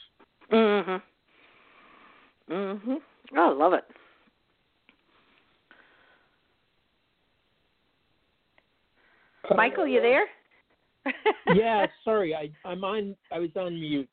Mhm. 0.52 1.00
Mhm. 2.50 2.98
Oh, 3.38 3.50
I 3.50 3.54
love 3.54 3.74
it. 3.74 3.86
Michael, 9.56 9.88
you 9.88 10.02
there? 10.02 10.26
yeah, 11.48 11.86
sorry, 12.04 12.36
I 12.36 12.52
I'm 12.68 12.84
on. 12.84 13.16
I 13.32 13.40
was 13.40 13.50
on 13.56 13.74
mute. 13.74 14.10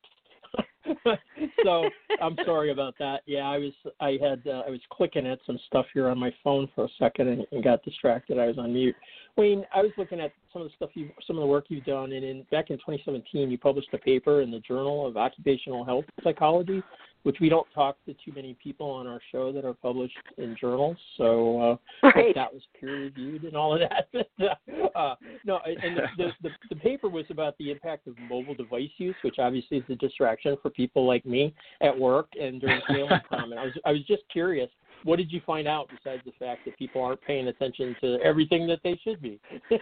so 1.65 1.89
I'm 2.23 2.37
sorry 2.45 2.71
about 2.71 2.95
that. 2.99 3.21
Yeah, 3.27 3.49
I 3.49 3.59
was 3.59 3.73
I 4.01 4.19
had 4.21 4.43
uh, 4.47 4.63
I 4.67 4.71
was 4.71 4.81
clicking 4.91 5.27
at 5.27 5.39
some 5.47 5.59
stuff 5.67 5.87
here 5.93 6.09
on 6.09 6.19
my 6.19 6.33
phone 6.43 6.69
for 6.75 6.85
a 6.85 6.89
second 6.99 7.29
and, 7.29 7.47
and 7.53 7.63
got 7.63 7.83
distracted. 7.85 8.39
I 8.39 8.47
was 8.47 8.59
on 8.59 8.73
mute. 8.73 8.97
Wayne, 9.37 9.65
I 9.75 9.83
was 9.83 9.91
looking 9.99 10.21
at 10.21 10.33
some 10.53 10.63
of 10.63 10.69
the 10.69 10.75
stuff 10.75 10.91
you 10.95 11.11
some 11.27 11.37
of 11.37 11.43
the 11.43 11.47
work 11.47 11.67
you've 11.69 11.85
done, 11.85 12.13
and 12.13 12.25
in 12.25 12.47
back 12.51 12.71
in 12.71 12.77
2017, 12.77 13.51
you 13.51 13.59
published 13.59 13.89
a 13.93 13.99
paper 13.99 14.41
in 14.41 14.51
the 14.51 14.61
Journal 14.61 15.07
of 15.07 15.17
Occupational 15.17 15.85
Health 15.85 16.07
Psychology 16.25 16.83
which 17.23 17.37
we 17.41 17.49
don't 17.49 17.67
talk 17.75 17.97
to 18.07 18.15
too 18.15 18.33
many 18.35 18.57
people 18.63 18.89
on 18.89 19.07
our 19.07 19.21
show 19.33 19.53
that 19.53 19.65
are 19.65 19.75
published 19.75 20.17
in 20.37 20.57
journals. 20.61 20.97
So 21.17 21.79
uh, 22.03 22.09
right. 22.15 22.35
that 22.35 22.53
was 22.53 22.63
peer 22.79 23.03
reviewed 23.03 23.45
and 23.45 23.57
all 23.57 23.75
of 23.75 23.81
that. 23.81 24.09
uh, 24.95 25.15
no, 25.45 25.61
and 25.65 25.97
the, 25.97 26.03
the, 26.17 26.29
the, 26.43 26.51
the 26.71 26.77
paper 26.77 27.09
was 27.09 27.25
about 27.31 27.57
the 27.59 27.71
impact 27.71 28.07
of 28.07 28.15
mobile 28.31 28.55
device 28.55 28.91
use, 28.99 29.17
which 29.23 29.37
obviously 29.39 29.79
is 29.79 29.85
a 29.89 29.95
distraction 29.97 30.57
for 30.63 30.71
people 30.71 31.07
like 31.07 31.25
me 31.27 31.55
at 31.81 31.97
work 31.97 32.29
and 32.41 32.61
during 32.61 32.81
family 32.87 33.09
time. 33.31 33.51
And 33.53 33.59
I 33.59 33.65
was 33.65 33.75
I 33.85 33.93
was 33.93 34.05
just 34.07 34.23
curious 34.31 34.71
what 35.05 35.17
did 35.17 35.33
you 35.33 35.41
find 35.47 35.69
out 35.69 35.89
besides 35.89 36.23
the 36.25 36.33
fact 36.39 36.65
that 36.65 36.77
people 36.79 37.03
aren't 37.03 37.21
paying 37.23 37.49
attention 37.49 37.95
to 38.01 38.19
everything 38.23 38.67
that 38.67 38.81
they 38.83 38.99
should 39.03 39.21
be? 39.23 39.41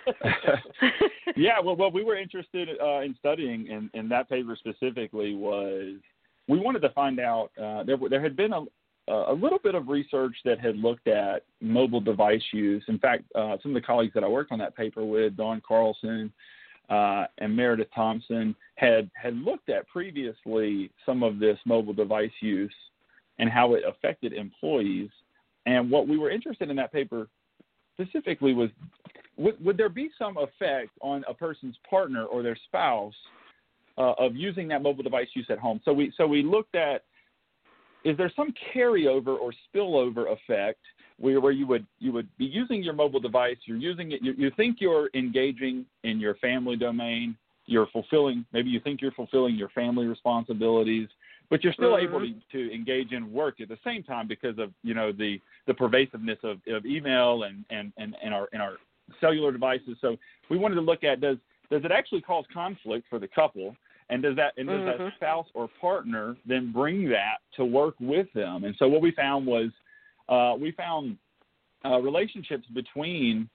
yeah, 1.36 1.60
well, 1.62 1.76
what 1.76 1.92
we 1.92 2.04
were 2.04 2.16
interested 2.16 2.68
uh, 2.82 3.00
in 3.00 3.14
studying 3.18 3.66
in, 3.66 3.90
in 3.94 4.08
that 4.08 4.28
paper 4.28 4.56
specifically 4.56 5.34
was 5.34 5.94
we 6.48 6.58
wanted 6.58 6.80
to 6.80 6.90
find 6.90 7.18
out 7.18 7.50
uh, 7.60 7.82
there 7.84 7.96
there 8.08 8.22
had 8.22 8.36
been 8.36 8.52
a 8.52 8.64
a 9.08 9.32
little 9.32 9.60
bit 9.62 9.74
of 9.76 9.88
research 9.88 10.34
that 10.44 10.58
had 10.58 10.76
looked 10.76 11.06
at 11.06 11.44
mobile 11.60 12.00
device 12.00 12.42
use. 12.52 12.82
In 12.88 12.98
fact, 12.98 13.22
uh, 13.36 13.56
some 13.62 13.70
of 13.70 13.80
the 13.80 13.86
colleagues 13.86 14.12
that 14.14 14.24
I 14.24 14.28
worked 14.28 14.50
on 14.50 14.58
that 14.58 14.76
paper 14.76 15.04
with, 15.04 15.36
Dawn 15.36 15.62
Carlson 15.66 16.32
uh, 16.90 17.26
and 17.38 17.56
Merideth 17.56 17.86
Thompson, 17.94 18.54
had 18.74 19.08
had 19.14 19.36
looked 19.36 19.68
at 19.68 19.86
previously 19.88 20.90
some 21.04 21.22
of 21.22 21.38
this 21.38 21.58
mobile 21.64 21.92
device 21.92 22.32
use 22.40 22.74
and 23.38 23.48
how 23.48 23.74
it 23.74 23.84
affected 23.86 24.32
employees. 24.32 25.10
And 25.66 25.90
what 25.90 26.08
we 26.08 26.18
were 26.18 26.30
interested 26.30 26.70
in 26.70 26.76
that 26.76 26.92
paper 26.92 27.28
specifically 27.94 28.54
was 28.54 28.70
would, 29.36 29.62
would 29.64 29.76
there 29.76 29.88
be 29.88 30.10
some 30.18 30.36
effect 30.38 30.90
on 31.00 31.24
a 31.28 31.34
person's 31.34 31.76
partner 31.88 32.24
or 32.24 32.42
their 32.42 32.56
spouse 32.66 33.14
uh, 33.98 34.12
of 34.18 34.34
using 34.36 34.68
that 34.68 34.82
mobile 34.82 35.02
device 35.02 35.28
use 35.34 35.46
at 35.50 35.58
home? 35.58 35.80
So 35.84 35.92
we 35.92 36.12
so 36.16 36.26
we 36.26 36.42
looked 36.42 36.74
at 36.74 37.04
is 38.04 38.16
there 38.16 38.32
some 38.36 38.54
carryover 38.72 39.36
or 39.38 39.52
spillover 39.74 40.32
effect 40.32 40.80
where, 41.18 41.40
where 41.40 41.52
you 41.52 41.66
would 41.66 41.86
you 41.98 42.12
would 42.12 42.28
be 42.38 42.44
using 42.44 42.82
your 42.82 42.94
mobile 42.94 43.20
device, 43.20 43.56
you're 43.64 43.76
using 43.76 44.12
it, 44.12 44.22
you, 44.22 44.32
you 44.36 44.50
think 44.56 44.76
you're 44.80 45.10
engaging 45.14 45.84
in 46.04 46.20
your 46.20 46.36
family 46.36 46.76
domain, 46.76 47.36
you're 47.66 47.88
fulfilling 47.88 48.44
maybe 48.52 48.70
you 48.70 48.80
think 48.80 49.00
you're 49.00 49.12
fulfilling 49.12 49.56
your 49.56 49.70
family 49.70 50.06
responsibilities, 50.06 51.08
but 51.50 51.64
you're 51.64 51.72
still 51.72 51.92
mm-hmm. 51.92 52.08
able 52.08 52.20
to, 52.20 52.34
to 52.52 52.74
engage 52.74 53.12
in 53.12 53.32
work 53.32 53.60
at 53.60 53.68
the 53.68 53.78
same 53.84 54.02
time 54.02 54.28
because 54.28 54.58
of 54.58 54.72
you 54.82 54.94
know 54.94 55.10
the 55.12 55.40
the 55.66 55.74
pervasiveness 55.74 56.38
of, 56.44 56.58
of 56.68 56.86
email 56.86 57.42
and, 57.44 57.64
and, 57.70 57.92
and, 57.96 58.14
and 58.22 58.32
our 58.32 58.48
and 58.52 58.62
our 58.62 58.74
cellular 59.20 59.52
devices. 59.52 59.96
So 60.00 60.16
we 60.50 60.58
wanted 60.58 60.76
to 60.76 60.80
look 60.80 61.02
at 61.02 61.20
does 61.20 61.38
does 61.70 61.84
it 61.84 61.90
actually 61.90 62.20
cause 62.20 62.44
conflict 62.52 63.06
for 63.10 63.18
the 63.18 63.28
couple 63.28 63.74
and 64.10 64.22
does 64.22 64.36
that 64.36 64.52
and 64.56 64.68
does 64.68 64.80
mm-hmm. 64.80 65.04
that 65.04 65.12
spouse 65.16 65.46
or 65.54 65.68
partner 65.80 66.36
then 66.46 66.72
bring 66.72 67.08
that 67.08 67.38
to 67.56 67.64
work 67.64 67.94
with 68.00 68.26
them? 68.34 68.64
And 68.64 68.74
so 68.78 68.88
what 68.88 69.02
we 69.02 69.10
found 69.12 69.46
was 69.46 69.70
uh, 70.28 70.54
we 70.58 70.72
found 70.72 71.16
uh, 71.84 71.98
relationships 71.98 72.66
between 72.74 73.48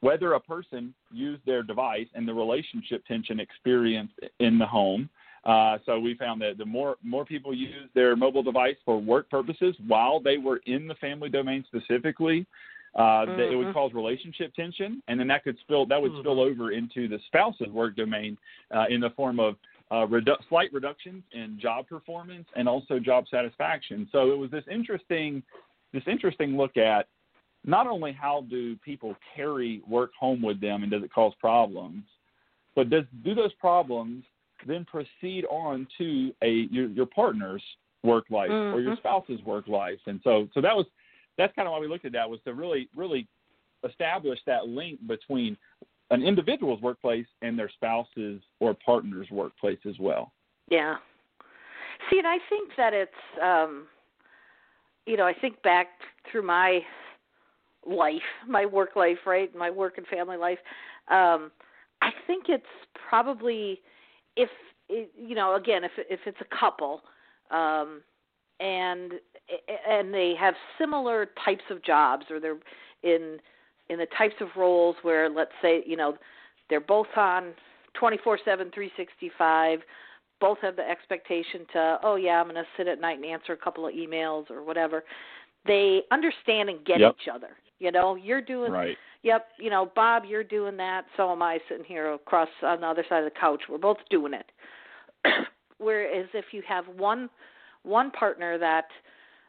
whether 0.00 0.34
a 0.34 0.40
person 0.40 0.94
used 1.10 1.44
their 1.46 1.62
device 1.62 2.06
and 2.14 2.28
the 2.28 2.34
relationship 2.34 3.04
tension 3.06 3.40
experienced 3.40 4.14
in 4.40 4.58
the 4.58 4.66
home. 4.66 5.08
Uh, 5.44 5.78
so 5.86 5.98
we 5.98 6.14
found 6.14 6.40
that 6.42 6.58
the 6.58 6.64
more 6.64 6.96
more 7.02 7.24
people 7.24 7.54
use 7.54 7.88
their 7.94 8.16
mobile 8.16 8.42
device 8.42 8.76
for 8.84 9.00
work 9.00 9.30
purposes 9.30 9.76
while 9.86 10.20
they 10.20 10.38
were 10.38 10.60
in 10.66 10.88
the 10.88 10.94
family 10.96 11.28
domain 11.28 11.64
specifically, 11.66 12.44
uh, 12.96 13.00
mm-hmm. 13.00 13.32
that 13.32 13.52
it 13.52 13.56
would 13.56 13.66
mm-hmm. 13.66 13.74
cause 13.74 13.92
relationship 13.94 14.52
tension, 14.54 15.02
and 15.06 15.20
then 15.20 15.28
that 15.28 15.44
could 15.44 15.56
spill 15.60 15.86
that 15.86 16.02
would 16.02 16.10
mm-hmm. 16.10 16.20
spill 16.20 16.40
over 16.40 16.72
into 16.72 17.06
the 17.06 17.18
spouse's 17.26 17.68
work 17.68 17.94
domain 17.94 18.36
uh, 18.74 18.86
in 18.90 19.00
the 19.00 19.10
form 19.10 19.38
of 19.38 19.54
uh, 19.90 20.06
redu- 20.06 20.36
slight 20.48 20.72
reductions 20.72 21.22
in 21.32 21.58
job 21.60 21.88
performance 21.88 22.46
and 22.56 22.68
also 22.68 22.98
job 22.98 23.24
satisfaction. 23.30 24.08
So 24.10 24.32
it 24.32 24.38
was 24.38 24.50
this 24.50 24.64
interesting, 24.70 25.42
this 25.92 26.02
interesting 26.06 26.56
look 26.56 26.76
at 26.76 27.06
not 27.64 27.86
only 27.86 28.12
how 28.12 28.44
do 28.48 28.76
people 28.76 29.14
carry 29.34 29.82
work 29.86 30.10
home 30.18 30.42
with 30.42 30.60
them 30.60 30.82
and 30.82 30.90
does 30.90 31.02
it 31.02 31.12
cause 31.12 31.32
problems, 31.40 32.04
but 32.74 32.90
does 32.90 33.04
do 33.24 33.34
those 33.34 33.52
problems 33.54 34.24
then 34.66 34.84
proceed 34.84 35.44
on 35.50 35.86
to 35.98 36.32
a 36.42 36.66
your, 36.70 36.86
your 36.88 37.06
partner's 37.06 37.62
work 38.02 38.24
life 38.30 38.50
mm-hmm. 38.50 38.74
or 38.74 38.80
your 38.80 38.96
spouse's 38.96 39.42
work 39.42 39.66
life? 39.68 39.98
And 40.06 40.20
so 40.24 40.48
so 40.54 40.60
that 40.60 40.76
was 40.76 40.86
that's 41.38 41.54
kind 41.54 41.68
of 41.68 41.72
why 41.72 41.78
we 41.78 41.88
looked 41.88 42.04
at 42.04 42.12
that 42.12 42.28
was 42.28 42.40
to 42.44 42.54
really 42.54 42.88
really 42.94 43.26
establish 43.88 44.38
that 44.46 44.68
link 44.68 44.98
between 45.06 45.56
an 46.10 46.22
individual's 46.22 46.80
workplace 46.80 47.26
and 47.42 47.58
their 47.58 47.68
spouse's 47.68 48.40
or 48.60 48.74
partner's 48.74 49.30
workplace 49.30 49.78
as 49.88 49.98
well. 49.98 50.32
Yeah. 50.70 50.96
See, 52.10 52.18
and 52.18 52.26
I 52.26 52.38
think 52.48 52.70
that 52.76 52.92
it's, 52.92 53.12
um, 53.42 53.86
you 55.06 55.16
know, 55.16 55.26
I 55.26 55.32
think 55.32 55.62
back 55.62 55.88
through 56.30 56.42
my 56.42 56.80
life, 57.86 58.22
my 58.46 58.66
work 58.66 58.96
life, 58.96 59.18
right, 59.26 59.54
my 59.54 59.70
work 59.70 59.98
and 59.98 60.06
family 60.06 60.36
life. 60.36 60.58
Um, 61.08 61.50
I 62.02 62.10
think 62.26 62.46
it's 62.48 62.64
probably 63.08 63.80
if 64.36 64.50
it, 64.88 65.10
you 65.16 65.34
know, 65.34 65.54
again, 65.54 65.84
if 65.84 65.92
if 65.96 66.20
it's 66.26 66.40
a 66.40 66.56
couple, 66.56 67.02
um, 67.50 68.02
and 68.60 69.12
and 69.88 70.12
they 70.12 70.34
have 70.38 70.54
similar 70.78 71.28
types 71.44 71.64
of 71.70 71.82
jobs, 71.82 72.26
or 72.30 72.40
they're 72.40 72.58
in 73.02 73.38
in 73.88 73.98
the 73.98 74.06
types 74.16 74.34
of 74.40 74.48
roles 74.56 74.96
where 75.02 75.28
let's 75.28 75.52
say 75.62 75.82
you 75.86 75.96
know 75.96 76.16
they're 76.68 76.80
both 76.80 77.06
on 77.16 77.54
24/7 78.00 78.38
365 78.44 79.80
both 80.40 80.58
have 80.60 80.76
the 80.76 80.88
expectation 80.88 81.66
to 81.72 81.98
oh 82.02 82.16
yeah 82.16 82.40
I'm 82.40 82.46
going 82.46 82.56
to 82.56 82.64
sit 82.76 82.88
at 82.88 83.00
night 83.00 83.16
and 83.16 83.24
answer 83.24 83.52
a 83.52 83.56
couple 83.56 83.86
of 83.86 83.94
emails 83.94 84.50
or 84.50 84.62
whatever 84.62 85.04
they 85.66 86.02
understand 86.10 86.68
and 86.68 86.84
get 86.84 87.00
yep. 87.00 87.16
each 87.20 87.28
other 87.32 87.56
you 87.78 87.90
know 87.90 88.14
you're 88.14 88.42
doing 88.42 88.72
right. 88.72 88.96
yep 89.22 89.48
you 89.58 89.70
know 89.70 89.90
Bob 89.94 90.24
you're 90.28 90.44
doing 90.44 90.76
that 90.76 91.04
so 91.16 91.30
am 91.32 91.42
I 91.42 91.58
sitting 91.68 91.84
here 91.84 92.12
across 92.12 92.48
on 92.62 92.80
the 92.80 92.86
other 92.86 93.04
side 93.08 93.24
of 93.24 93.32
the 93.32 93.38
couch 93.38 93.62
we're 93.68 93.78
both 93.78 93.98
doing 94.10 94.34
it 94.34 94.50
whereas 95.78 96.26
if 96.34 96.46
you 96.52 96.62
have 96.68 96.84
one 96.88 97.30
one 97.82 98.10
partner 98.10 98.58
that 98.58 98.86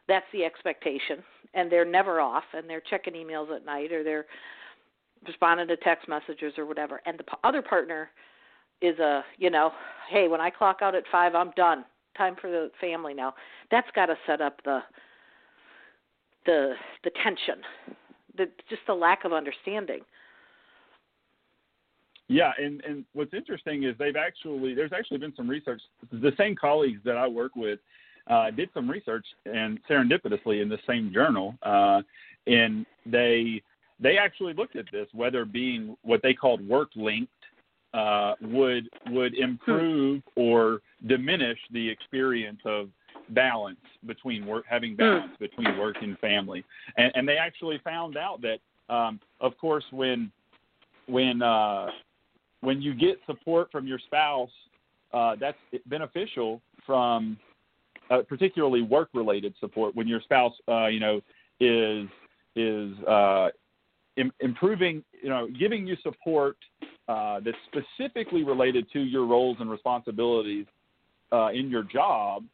that's 0.08 0.26
the 0.32 0.44
expectation. 0.44 1.22
And 1.54 1.70
they're 1.70 1.84
never 1.84 2.20
off 2.20 2.44
and 2.52 2.68
they're 2.68 2.82
checking 2.90 3.14
emails 3.14 3.54
at 3.54 3.64
night 3.64 3.92
or 3.92 4.02
they're 4.02 4.26
responding 5.26 5.68
to 5.68 5.76
text 5.76 6.08
messages 6.08 6.54
or 6.58 6.66
whatever. 6.66 7.00
And 7.06 7.18
the 7.18 7.24
other 7.44 7.62
partner 7.62 8.10
is 8.80 8.98
a 8.98 9.24
you 9.38 9.50
know 9.50 9.72
hey 10.08 10.28
when 10.28 10.40
i 10.40 10.48
clock 10.48 10.78
out 10.82 10.94
at 10.94 11.02
5 11.10 11.34
i'm 11.34 11.50
done. 11.56 11.84
Time 12.16 12.36
for 12.40 12.50
the 12.50 12.70
family 12.80 13.14
now. 13.14 13.34
That's 13.70 13.88
got 13.94 14.06
to 14.06 14.16
set 14.26 14.40
up 14.40 14.60
the 14.64 14.80
the 16.46 16.74
the 17.04 17.10
tension 17.22 17.62
the 18.38 18.48
just 18.70 18.82
the 18.86 18.94
lack 18.94 19.24
of 19.24 19.32
understanding. 19.32 20.00
Yeah, 22.28 22.52
and 22.58 22.82
and 22.84 23.04
what's 23.12 23.34
interesting 23.34 23.84
is 23.84 23.94
they've 23.98 24.16
actually 24.16 24.74
there's 24.74 24.92
actually 24.92 25.18
been 25.18 25.34
some 25.36 25.48
research. 25.48 25.82
The 26.10 26.32
same 26.38 26.54
colleagues 26.56 27.00
that 27.04 27.16
I 27.16 27.26
work 27.26 27.56
with 27.56 27.80
uh, 28.28 28.50
did 28.50 28.68
some 28.74 28.88
research 28.88 29.26
and 29.46 29.78
serendipitously 29.88 30.62
in 30.62 30.68
the 30.68 30.78
same 30.86 31.12
journal, 31.12 31.54
uh, 31.62 32.02
and 32.46 32.86
they 33.06 33.62
they 34.00 34.16
actually 34.16 34.52
looked 34.54 34.76
at 34.76 34.84
this 34.92 35.08
whether 35.12 35.44
being 35.44 35.96
what 36.02 36.20
they 36.22 36.34
called 36.34 36.66
work 36.66 36.90
linked 36.94 37.32
uh, 37.94 38.34
would 38.40 38.88
would 39.10 39.34
improve 39.34 40.22
or 40.36 40.80
diminish 41.06 41.58
the 41.72 41.88
experience 41.88 42.60
of 42.64 42.88
balance 43.30 43.78
between 44.06 44.46
work 44.46 44.64
having 44.68 44.92
hmm. 44.92 44.98
balance 44.98 45.32
between 45.38 45.78
work 45.78 45.96
and 46.02 46.18
family, 46.18 46.64
and, 46.96 47.12
and 47.14 47.28
they 47.28 47.36
actually 47.36 47.80
found 47.82 48.16
out 48.16 48.40
that 48.42 48.58
um, 48.94 49.20
of 49.40 49.56
course 49.58 49.84
when 49.90 50.30
when 51.06 51.40
uh, 51.42 51.86
when 52.60 52.82
you 52.82 52.94
get 52.94 53.18
support 53.26 53.70
from 53.72 53.86
your 53.86 53.98
spouse, 53.98 54.50
uh, 55.12 55.36
that's 55.40 55.58
beneficial 55.86 56.60
from 56.84 57.38
uh, 58.10 58.22
particularly 58.28 58.82
work-related 58.82 59.54
support 59.60 59.94
when 59.94 60.06
your 60.08 60.20
spouse, 60.20 60.52
uh, 60.68 60.86
you 60.86 61.00
know, 61.00 61.20
is 61.60 62.06
is 62.56 62.98
uh, 63.06 63.48
Im- 64.16 64.32
improving, 64.40 65.04
you 65.22 65.28
know, 65.28 65.48
giving 65.58 65.86
you 65.86 65.96
support 66.02 66.56
uh, 67.08 67.40
that's 67.44 67.56
specifically 67.68 68.42
related 68.42 68.86
to 68.92 69.00
your 69.00 69.26
roles 69.26 69.56
and 69.60 69.70
responsibilities 69.70 70.66
uh, 71.32 71.48
in 71.48 71.70
your 71.70 71.84
job. 71.84 72.44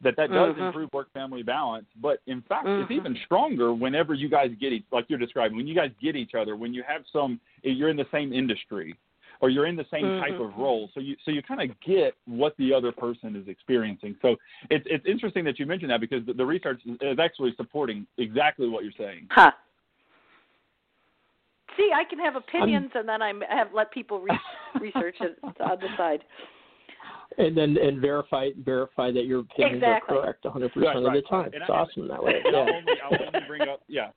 That 0.00 0.14
that 0.16 0.30
does 0.30 0.54
mm-hmm. 0.54 0.62
improve 0.62 0.90
work-family 0.92 1.42
balance, 1.42 1.86
but 2.00 2.20
in 2.28 2.40
fact, 2.42 2.66
mm-hmm. 2.66 2.82
it's 2.82 2.92
even 2.92 3.18
stronger 3.24 3.74
whenever 3.74 4.14
you 4.14 4.28
guys 4.28 4.50
get 4.60 4.72
each, 4.72 4.84
like 4.92 5.06
you're 5.08 5.18
describing, 5.18 5.56
when 5.56 5.66
you 5.66 5.74
guys 5.74 5.90
get 6.00 6.14
each 6.14 6.34
other, 6.40 6.54
when 6.54 6.72
you 6.72 6.84
have 6.86 7.02
some, 7.12 7.40
you're 7.64 7.88
in 7.88 7.96
the 7.96 8.06
same 8.12 8.32
industry, 8.32 8.94
or 9.40 9.50
you're 9.50 9.66
in 9.66 9.76
the 9.76 9.86
same 9.90 10.04
mm-hmm. 10.04 10.20
type 10.20 10.40
of 10.40 10.56
role. 10.56 10.90
So 10.94 11.00
you 11.00 11.16
so 11.24 11.30
you 11.30 11.42
kind 11.42 11.60
of 11.62 11.78
get 11.80 12.14
what 12.26 12.56
the 12.58 12.72
other 12.72 12.92
person 12.92 13.36
is 13.36 13.48
experiencing. 13.48 14.16
So 14.22 14.36
it's 14.70 14.84
it's 14.88 15.04
interesting 15.06 15.44
that 15.44 15.58
you 15.58 15.66
mentioned 15.66 15.90
that 15.90 16.00
because 16.00 16.24
the, 16.26 16.32
the 16.32 16.46
research 16.46 16.80
is 17.00 17.18
actually 17.18 17.54
supporting 17.56 18.06
exactly 18.18 18.68
what 18.68 18.84
you're 18.84 18.92
saying. 18.98 19.28
Huh. 19.30 19.52
See, 21.76 21.90
I 21.94 22.02
can 22.08 22.18
have 22.18 22.34
opinions 22.34 22.90
I'm, 22.94 23.00
and 23.00 23.08
then 23.08 23.22
I 23.22 23.32
have 23.54 23.68
let 23.72 23.92
people 23.92 24.20
re- 24.20 24.40
research 24.80 25.14
it 25.20 25.38
on 25.44 25.78
the 25.80 25.86
side. 25.96 26.24
And 27.36 27.56
then 27.56 27.76
and 27.80 28.00
verify 28.00 28.48
verify 28.58 29.12
that 29.12 29.26
your 29.26 29.40
opinions 29.40 29.76
exactly. 29.76 30.16
are 30.16 30.22
correct 30.22 30.44
100 30.44 30.64
right, 30.64 30.74
percent 30.74 30.96
of 30.96 31.04
right. 31.04 31.22
the 31.22 31.28
time. 31.28 31.44
And 31.54 31.62
it's 31.62 31.70
I, 31.70 31.72
awesome 31.72 32.08
that 32.08 32.22
way. 32.22 32.42
Yeah. 32.44 32.50
I'll, 32.50 32.74
only, 32.74 32.92
I'll 33.04 33.26
only 33.26 33.46
bring 33.46 33.62
up 33.62 33.82
yeah. 33.86 34.08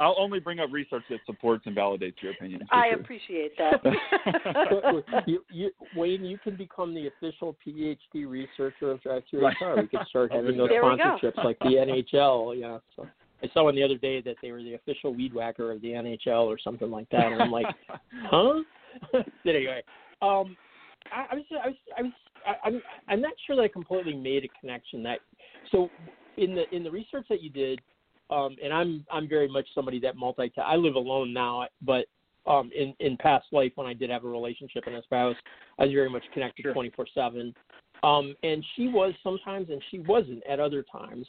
I'll 0.00 0.16
only 0.18 0.40
bring 0.40 0.60
up 0.60 0.70
research 0.70 1.04
that 1.10 1.20
supports 1.26 1.64
and 1.66 1.76
validates 1.76 2.14
your 2.20 2.32
opinion. 2.32 2.62
I 2.70 2.90
sure. 2.90 3.00
appreciate 3.00 3.52
that. 3.58 3.82
you, 5.26 5.42
you, 5.50 5.70
Wayne, 5.94 6.24
you 6.24 6.38
can 6.38 6.56
become 6.56 6.94
the 6.94 7.08
official 7.08 7.56
PhD 7.66 8.28
researcher 8.28 8.90
of 8.90 9.02
Drive 9.02 9.22
Through 9.30 9.44
right. 9.44 9.56
HR. 9.60 9.80
We 9.80 9.88
could 9.88 10.06
start 10.08 10.32
having 10.34 10.56
those 10.56 10.68
there 10.68 10.82
sponsorships 10.82 11.42
like 11.44 11.58
the 11.60 12.02
NHL. 12.12 12.58
Yeah. 12.58 12.78
So. 12.94 13.06
I 13.42 13.48
saw 13.52 13.64
one 13.64 13.74
the 13.74 13.82
other 13.82 13.98
day 13.98 14.22
that 14.22 14.36
they 14.40 14.50
were 14.50 14.62
the 14.62 14.74
official 14.74 15.14
weed 15.14 15.34
whacker 15.34 15.70
of 15.70 15.82
the 15.82 15.88
NHL 15.88 16.46
or 16.46 16.58
something 16.58 16.90
like 16.90 17.08
that, 17.10 17.32
and 17.32 17.42
I'm 17.42 17.50
like, 17.50 17.66
huh? 18.30 18.60
anyway, 19.44 19.82
um, 20.22 20.56
I, 21.12 21.26
I 21.30 21.34
was 21.34 21.44
I 21.50 21.68
was 21.68 21.76
I 21.98 22.02
was 22.02 22.12
I, 22.46 22.66
I'm 22.66 22.82
I'm 23.08 23.20
not 23.20 23.32
sure 23.46 23.56
that 23.56 23.62
I 23.62 23.68
completely 23.68 24.14
made 24.14 24.44
a 24.44 24.48
connection 24.60 25.02
that 25.02 25.18
so 25.70 25.90
in 26.36 26.54
the 26.54 26.64
in 26.74 26.82
the 26.82 26.90
research 26.90 27.26
that 27.28 27.42
you 27.42 27.50
did, 27.50 27.80
um, 28.30 28.56
and 28.62 28.72
I'm 28.72 29.04
I'm 29.10 29.28
very 29.28 29.48
much 29.48 29.66
somebody 29.74 30.00
that 30.00 30.16
multi. 30.16 30.52
I 30.62 30.76
live 30.76 30.94
alone 30.94 31.32
now, 31.32 31.66
but 31.82 32.06
um, 32.46 32.70
in 32.76 32.94
in 33.00 33.16
past 33.16 33.46
life 33.52 33.72
when 33.74 33.86
I 33.86 33.94
did 33.94 34.10
have 34.10 34.24
a 34.24 34.28
relationship 34.28 34.84
and 34.86 34.96
a 34.96 35.02
spouse, 35.02 35.36
I 35.78 35.84
was 35.84 35.92
very 35.92 36.10
much 36.10 36.24
connected 36.32 36.66
twenty 36.72 36.90
four 36.90 37.06
seven. 37.14 37.54
Um, 38.02 38.34
and 38.42 38.64
she 38.76 38.88
was 38.88 39.14
sometimes, 39.22 39.70
and 39.70 39.82
she 39.90 40.00
wasn't 40.00 40.42
at 40.46 40.60
other 40.60 40.84
times. 40.90 41.26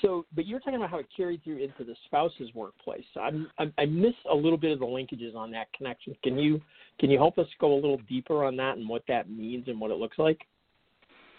So, 0.00 0.24
but 0.34 0.46
you're 0.46 0.58
talking 0.58 0.76
about 0.76 0.90
how 0.90 0.98
it 0.98 1.06
carried 1.14 1.44
through 1.44 1.58
into 1.58 1.84
the 1.84 1.94
spouse's 2.06 2.48
workplace. 2.54 3.04
I'm, 3.20 3.50
I'm, 3.58 3.74
I 3.76 3.84
miss 3.84 4.14
a 4.30 4.34
little 4.34 4.56
bit 4.56 4.72
of 4.72 4.78
the 4.78 4.86
linkages 4.86 5.36
on 5.36 5.50
that 5.52 5.72
connection. 5.74 6.16
Can 6.22 6.38
you 6.38 6.60
can 6.98 7.10
you 7.10 7.18
help 7.18 7.38
us 7.38 7.46
go 7.60 7.72
a 7.72 7.76
little 7.76 8.00
deeper 8.08 8.44
on 8.44 8.56
that 8.56 8.78
and 8.78 8.88
what 8.88 9.02
that 9.08 9.30
means 9.30 9.68
and 9.68 9.80
what 9.80 9.90
it 9.90 9.98
looks 9.98 10.18
like? 10.18 10.40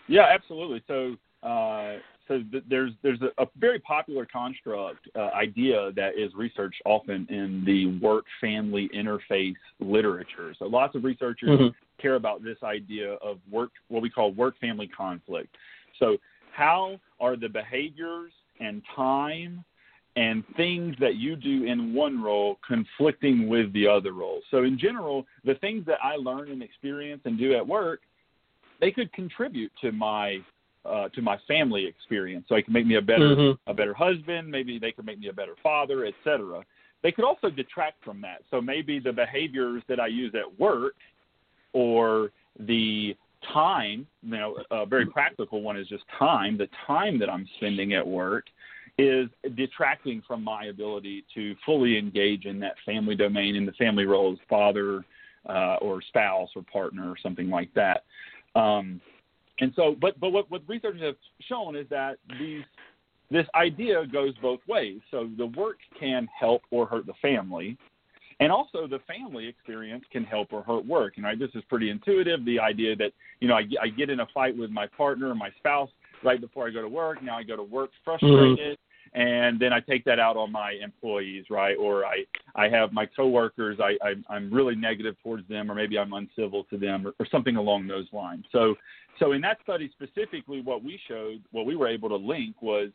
Yeah, 0.07 0.27
absolutely. 0.31 0.83
So, 0.88 1.15
uh, 1.47 1.97
so 2.27 2.42
th- 2.51 2.63
there's 2.70 2.92
there's 3.01 3.22
a, 3.22 3.42
a, 3.42 3.48
very 3.58 3.80
popular 3.80 4.25
construct 4.25 5.08
uh, 5.15 5.30
idea 5.36 5.92
that 5.96 6.18
is 6.18 6.34
researched 6.36 6.82
often 6.86 7.27
in 7.30 7.63
the 7.65 7.98
work 8.00 8.25
family 8.39 8.89
interface 8.96 9.56
literature. 9.80 10.56
So 10.58 10.65
lots 10.65 10.96
of 10.96 11.03
researchers 11.03 11.50
mm-hmm. 11.50 12.01
care 12.01 12.15
about 12.15 12.44
this 12.44 12.58
idea 12.63 13.13
of 13.15 13.39
work 13.51 13.72
what 13.89 14.01
we 14.01 14.10
call 14.10 14.32
work 14.32 14.58
family 14.60 14.88
conflict. 14.88 15.56
So 16.00 16.18
how 16.51 17.00
are 17.20 17.36
the 17.36 17.50
behaviors 17.50 18.32
and 18.60 18.82
time 18.96 19.65
and 20.15 20.44
things 20.56 20.96
that 21.00 21.15
you 21.15 21.36
do 21.36 21.65
in 21.65 21.94
one 21.94 22.22
role 22.22 22.60
conflicting 22.65 23.50
with 23.50 23.74
the 23.74 23.88
other 23.88 24.13
role. 24.13 24.42
So 24.51 24.63
in 24.63 24.77
general, 24.77 25.25
the 25.44 25.56
things 25.56 25.86
that 25.88 25.98
I 26.03 26.18
learn 26.18 26.51
and 26.51 26.62
experience 26.62 27.22
and 27.25 27.38
do 27.38 27.56
at 27.56 27.65
work, 27.65 28.01
they 28.80 28.92
could 28.92 29.12
contribute 29.13 29.72
to 29.82 29.92
my 29.92 30.39
uh, 30.86 31.10
to 31.10 31.22
my 31.22 31.38
family 31.48 31.86
experience. 31.86 32.46
So 32.50 32.56
it 32.56 32.66
can 32.66 32.74
make 32.74 32.86
me 32.86 32.96
a 32.96 33.02
better 33.02 33.36
mm-hmm. 33.36 33.70
a 33.70 33.74
better 33.74 33.94
husband. 33.94 34.50
Maybe 34.50 34.80
they 34.80 34.92
could 34.92 35.06
make 35.06 35.20
me 35.20 35.30
a 35.30 35.34
better 35.34 35.56
father, 35.62 36.06
etc. 36.06 36.63
They 37.02 37.12
could 37.12 37.25
also 37.25 37.50
detract 37.50 38.04
from 38.04 38.22
that. 38.22 38.42
So 38.50 38.62
maybe 38.62 39.00
the 39.00 39.12
behaviors 39.12 39.84
that 39.90 40.00
I 40.00 40.08
use 40.08 40.34
at 40.36 40.60
work, 40.60 40.96
or 41.74 42.32
the 42.60 43.16
time, 43.52 44.08
you 44.22 44.38
know, 44.38 44.58
a 44.72 44.86
very 44.86 45.06
practical 45.06 45.62
one 45.62 45.78
is 45.78 45.88
just 45.88 46.04
time. 46.18 46.58
The 46.58 46.70
time 46.88 47.20
that 47.20 47.30
I'm 47.30 47.48
spending 47.58 47.94
at 47.94 48.08
work 48.08 48.46
is 48.98 49.28
detracting 49.56 50.22
from 50.28 50.44
my 50.44 50.66
ability 50.66 51.25
to 51.34 51.56
fully 51.66 51.98
engage 51.98 52.46
in 52.46 52.60
that 52.60 52.75
family 52.86 53.16
domain 53.16 53.56
in 53.56 53.66
the 53.66 53.72
family 53.74 54.06
role 54.06 54.32
as 54.32 54.40
father 54.48 55.04
uh, 55.50 55.75
or 55.82 56.02
spouse 56.02 56.50
or 56.56 56.62
partner 56.72 57.10
or 57.10 57.16
something 57.22 57.50
like 57.50 57.74
that. 57.74 58.04
Um, 58.56 59.02
and 59.63 59.74
so, 59.77 59.96
but 60.00 60.20
but 60.20 60.32
what, 60.32 60.51
what 60.51 60.62
researchers 60.67 61.01
have 61.01 61.15
shown 61.48 61.75
is 61.77 61.88
that 61.89 62.17
these 62.38 62.63
this 63.32 63.48
idea 63.55 64.05
goes 64.05 64.34
both 64.41 64.60
ways. 64.67 65.00
So 65.10 65.29
the 65.38 65.46
work 65.46 65.77
can 65.98 66.27
help 66.38 66.63
or 66.70 66.86
hurt 66.86 67.05
the 67.05 67.13
family, 67.22 67.77
and 68.41 68.51
also 68.51 68.88
the 68.88 69.00
family 69.08 69.48
experience 69.48 70.03
can 70.12 70.25
help 70.25 70.51
or 70.51 70.63
hurt 70.63 70.86
work. 70.86 71.13
And 71.15 71.25
right, 71.25 71.39
this 71.39 71.51
is 71.55 71.63
pretty 71.70 71.89
intuitive. 71.89 72.43
The 72.43 72.60
idea 72.60 72.96
that 72.98 73.13
you 73.39 73.48
know 73.48 73.55
I, 73.55 73.63
I 73.82 73.88
get 73.88 74.10
in 74.10 74.20
a 74.20 74.27
fight 74.34 74.55
with 74.55 74.70
my 74.70 74.86
partner 74.86 75.29
or 75.29 75.36
my 75.36 75.50
spouse 75.58 75.89
right 76.24 76.41
before 76.41 76.67
I 76.67 76.72
go 76.72 76.82
to 76.82 76.89
work. 76.89 77.24
Now 77.24 77.38
I 77.38 77.43
go 77.43 77.55
to 77.55 77.63
work 77.63 77.91
frustrated. 78.03 78.58
Mm-hmm 78.60 78.74
and 79.15 79.60
then 79.60 79.72
I 79.72 79.79
take 79.79 80.03
that 80.05 80.20
out 80.20 80.38
on 80.38 80.51
my 80.51 80.72
employees, 80.84 81.46
right? 81.50 81.75
Or 81.77 82.05
I 82.05 82.25
I 82.55 82.70
have 82.70 82.91
my 82.93 83.05
coworkers, 83.05 83.79
I, 83.79 83.98
I 84.05 84.13
I'm 84.29 84.51
really 84.51 84.75
negative 84.75 85.15
towards 85.22 85.48
them, 85.48 85.72
or 85.72 85.75
maybe 85.75 85.98
I'm 85.98 86.13
uncivil 86.13 86.63
to 86.65 86.77
them, 86.77 87.08
or, 87.08 87.13
or 87.19 87.28
something 87.32 87.56
along 87.56 87.88
those 87.88 88.08
lines. 88.12 88.45
So 88.52 88.76
so 89.19 89.34
in 89.34 89.41
that 89.41 89.58
study 89.63 89.91
specifically, 89.93 90.62
what 90.62 90.84
we 90.84 90.99
showed, 91.08 91.41
what 91.52 91.65
we 91.65 91.76
were 91.76 91.88
able 91.88 92.10
to 92.10 92.15
link 92.15 92.62
was 92.62 92.89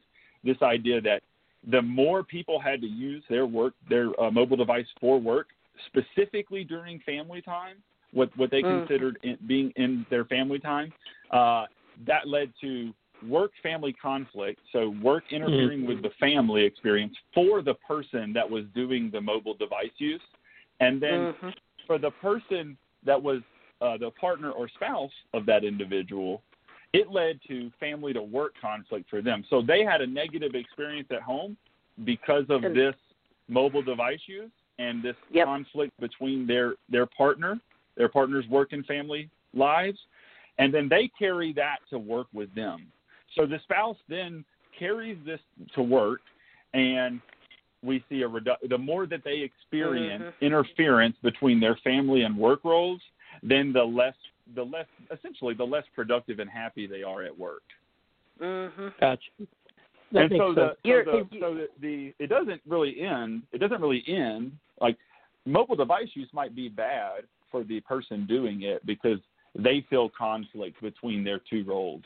this 0.45 0.57
idea 0.63 1.01
that 1.03 1.23
the 1.71 1.83
more 1.83 2.23
people 2.23 2.61
had 2.61 2.81
to 2.81 2.87
use 2.87 3.23
their 3.29 3.47
work, 3.47 3.75
their 3.89 4.09
uh, 4.21 4.31
mobile 4.31 4.57
device 4.57 4.87
for 5.01 5.21
work, 5.21 5.49
specifically 5.87 6.65
during 6.65 7.01
family 7.01 7.43
time, 7.43 7.77
what 8.13 8.37
what 8.37 8.51
they 8.51 8.63
mm. 8.63 8.81
considered 8.81 9.19
in, 9.23 9.39
being 9.47 9.73
in 9.77 10.05
their 10.11 10.25
family 10.25 10.59
time, 10.59 10.93
uh, 11.31 11.67
that 12.07 12.27
led 12.27 12.53
to 12.61 12.93
work 13.27 13.53
family 13.63 13.93
conflict, 13.93 14.61
so 14.73 14.95
work 15.03 15.25
interfering 15.31 15.81
mm-hmm. 15.81 15.89
with 15.89 16.03
the 16.03 16.11
family 16.21 16.65
experience 16.65 17.15
for 17.35 17.63
the 17.63 17.75
person 17.75 18.33
that 18.33 18.49
was 18.49 18.65
doing 18.75 19.11
the 19.13 19.21
mobile 19.21 19.55
device 19.55 19.91
use, 19.99 20.21
and 20.81 21.01
then 21.03 21.33
mm-hmm. 21.33 21.49
for 21.87 21.99
the 21.99 22.11
person 22.23 22.77
that 23.05 23.21
was 23.21 23.41
uh, 23.81 23.97
the 23.97 24.11
partner 24.13 24.51
or 24.51 24.69
spouse 24.69 25.11
of 25.35 25.47
that 25.47 25.65
individual, 25.65 26.43
it 26.93 27.11
led 27.11 27.39
to 27.47 27.71
family 27.79 28.13
to 28.13 28.23
work 28.23 28.55
conflict 28.61 29.09
for 29.11 29.23
them. 29.23 29.45
So 29.51 29.63
they 29.63 29.85
had 29.85 30.01
a 30.01 30.07
negative 30.07 30.55
experience 30.55 31.09
at 31.11 31.23
home 31.23 31.57
because 32.05 32.45
of 32.49 32.63
this 32.63 32.95
mobile 33.49 33.83
device 33.83 34.21
use 34.27 34.51
and 34.79 35.03
this 35.03 35.17
yep. 35.31 35.47
conflict 35.47 35.93
between 36.01 36.47
their 36.47 36.75
their 36.89 37.07
partner, 37.07 37.59
their 37.97 38.09
partner's 38.09 38.47
work 38.49 38.73
and 38.73 38.87
family 38.87 39.29
lives, 39.55 39.99
and 40.59 40.73
then 40.73 40.89
they 40.89 41.11
carry 41.19 41.53
that 41.55 41.79
to 41.91 41.99
work 41.99 42.27
with 42.33 42.55
them. 42.55 42.87
So 43.39 43.47
the 43.47 43.61
spouse 43.63 43.97
then 44.09 44.45
carries 44.79 45.17
this 45.25 45.41
to 45.75 45.83
work, 45.83 46.21
and 46.75 47.21
we 47.83 48.05
see 48.09 48.23
a 48.23 48.29
redu- 48.29 48.69
the 48.69 48.79
more 48.79 49.07
that 49.07 49.23
they 49.25 49.39
experience 49.39 50.25
mm-hmm. 50.25 50.45
interference 50.45 51.17
between 51.23 51.61
their 51.61 51.79
family 51.85 52.23
and 52.23 52.37
work 52.37 52.65
roles, 52.65 53.01
then 53.43 53.73
the 53.73 53.83
less 53.83 54.15
the 54.57 54.63
less 54.63 54.87
essentially 55.17 55.55
the 55.55 55.65
less 55.65 55.85
productive 55.95 56.41
and 56.41 56.51
happy 56.51 56.87
they 56.87 57.03
are 57.03 57.23
at 57.23 57.37
work. 57.37 57.63
Mm-hmm. 58.41 58.89
Gotcha. 59.01 59.21
That 60.11 60.23
and 60.23 60.33
so 60.39 60.55
the, 60.55 60.71
so 60.83 61.03
the, 61.05 61.29
so 61.39 61.55
the, 61.55 61.69
the 61.81 62.15
it 62.19 62.29
doesn't 62.29 62.61
really 62.67 63.01
end. 63.01 63.43
It 63.53 63.59
doesn't 63.59 63.81
really 63.81 64.03
end 64.09 64.53
like 64.81 64.97
mobile 65.47 65.77
device 65.77 66.09
use 66.15 66.29
might 66.33 66.57
be 66.57 66.69
bad 66.69 67.23
for 67.53 67.63
the 67.63 67.81
person 67.83 68.27
doing 68.27 68.63
it 68.63 68.85
because 68.85 69.19
they 69.55 69.85
feel 69.89 70.11
conflict 70.17 70.81
between 70.83 71.23
their 71.23 71.41
two 71.49 71.65
roles 71.65 72.03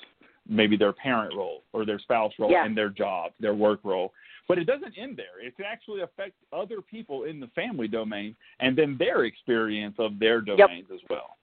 maybe 0.49 0.77
their 0.77 0.93
parent 0.93 1.35
role 1.37 1.63
or 1.73 1.85
their 1.85 1.99
spouse 1.99 2.33
role 2.39 2.51
yeah. 2.51 2.65
and 2.65 2.77
their 2.77 2.89
job, 2.89 3.33
their 3.41 3.55
work 3.55 3.81
role. 3.85 4.13
But 4.49 4.59
it 4.59 4.65
doesn't 4.65 4.95
end 4.99 5.17
there. 5.17 5.45
It 5.45 5.57
can 5.57 5.65
actually 5.65 6.03
affect 6.03 6.35
other 6.53 6.81
people 6.81 7.25
in 7.25 7.39
the 7.41 7.47
family 7.49 7.89
domain 7.89 8.35
and 8.61 8.77
then 8.77 8.97
their 8.99 9.25
experience 9.25 9.95
of 9.99 10.19
their 10.19 10.41
domains 10.41 10.87
yep. 10.91 10.99
as 10.99 11.01
well. 11.09 11.37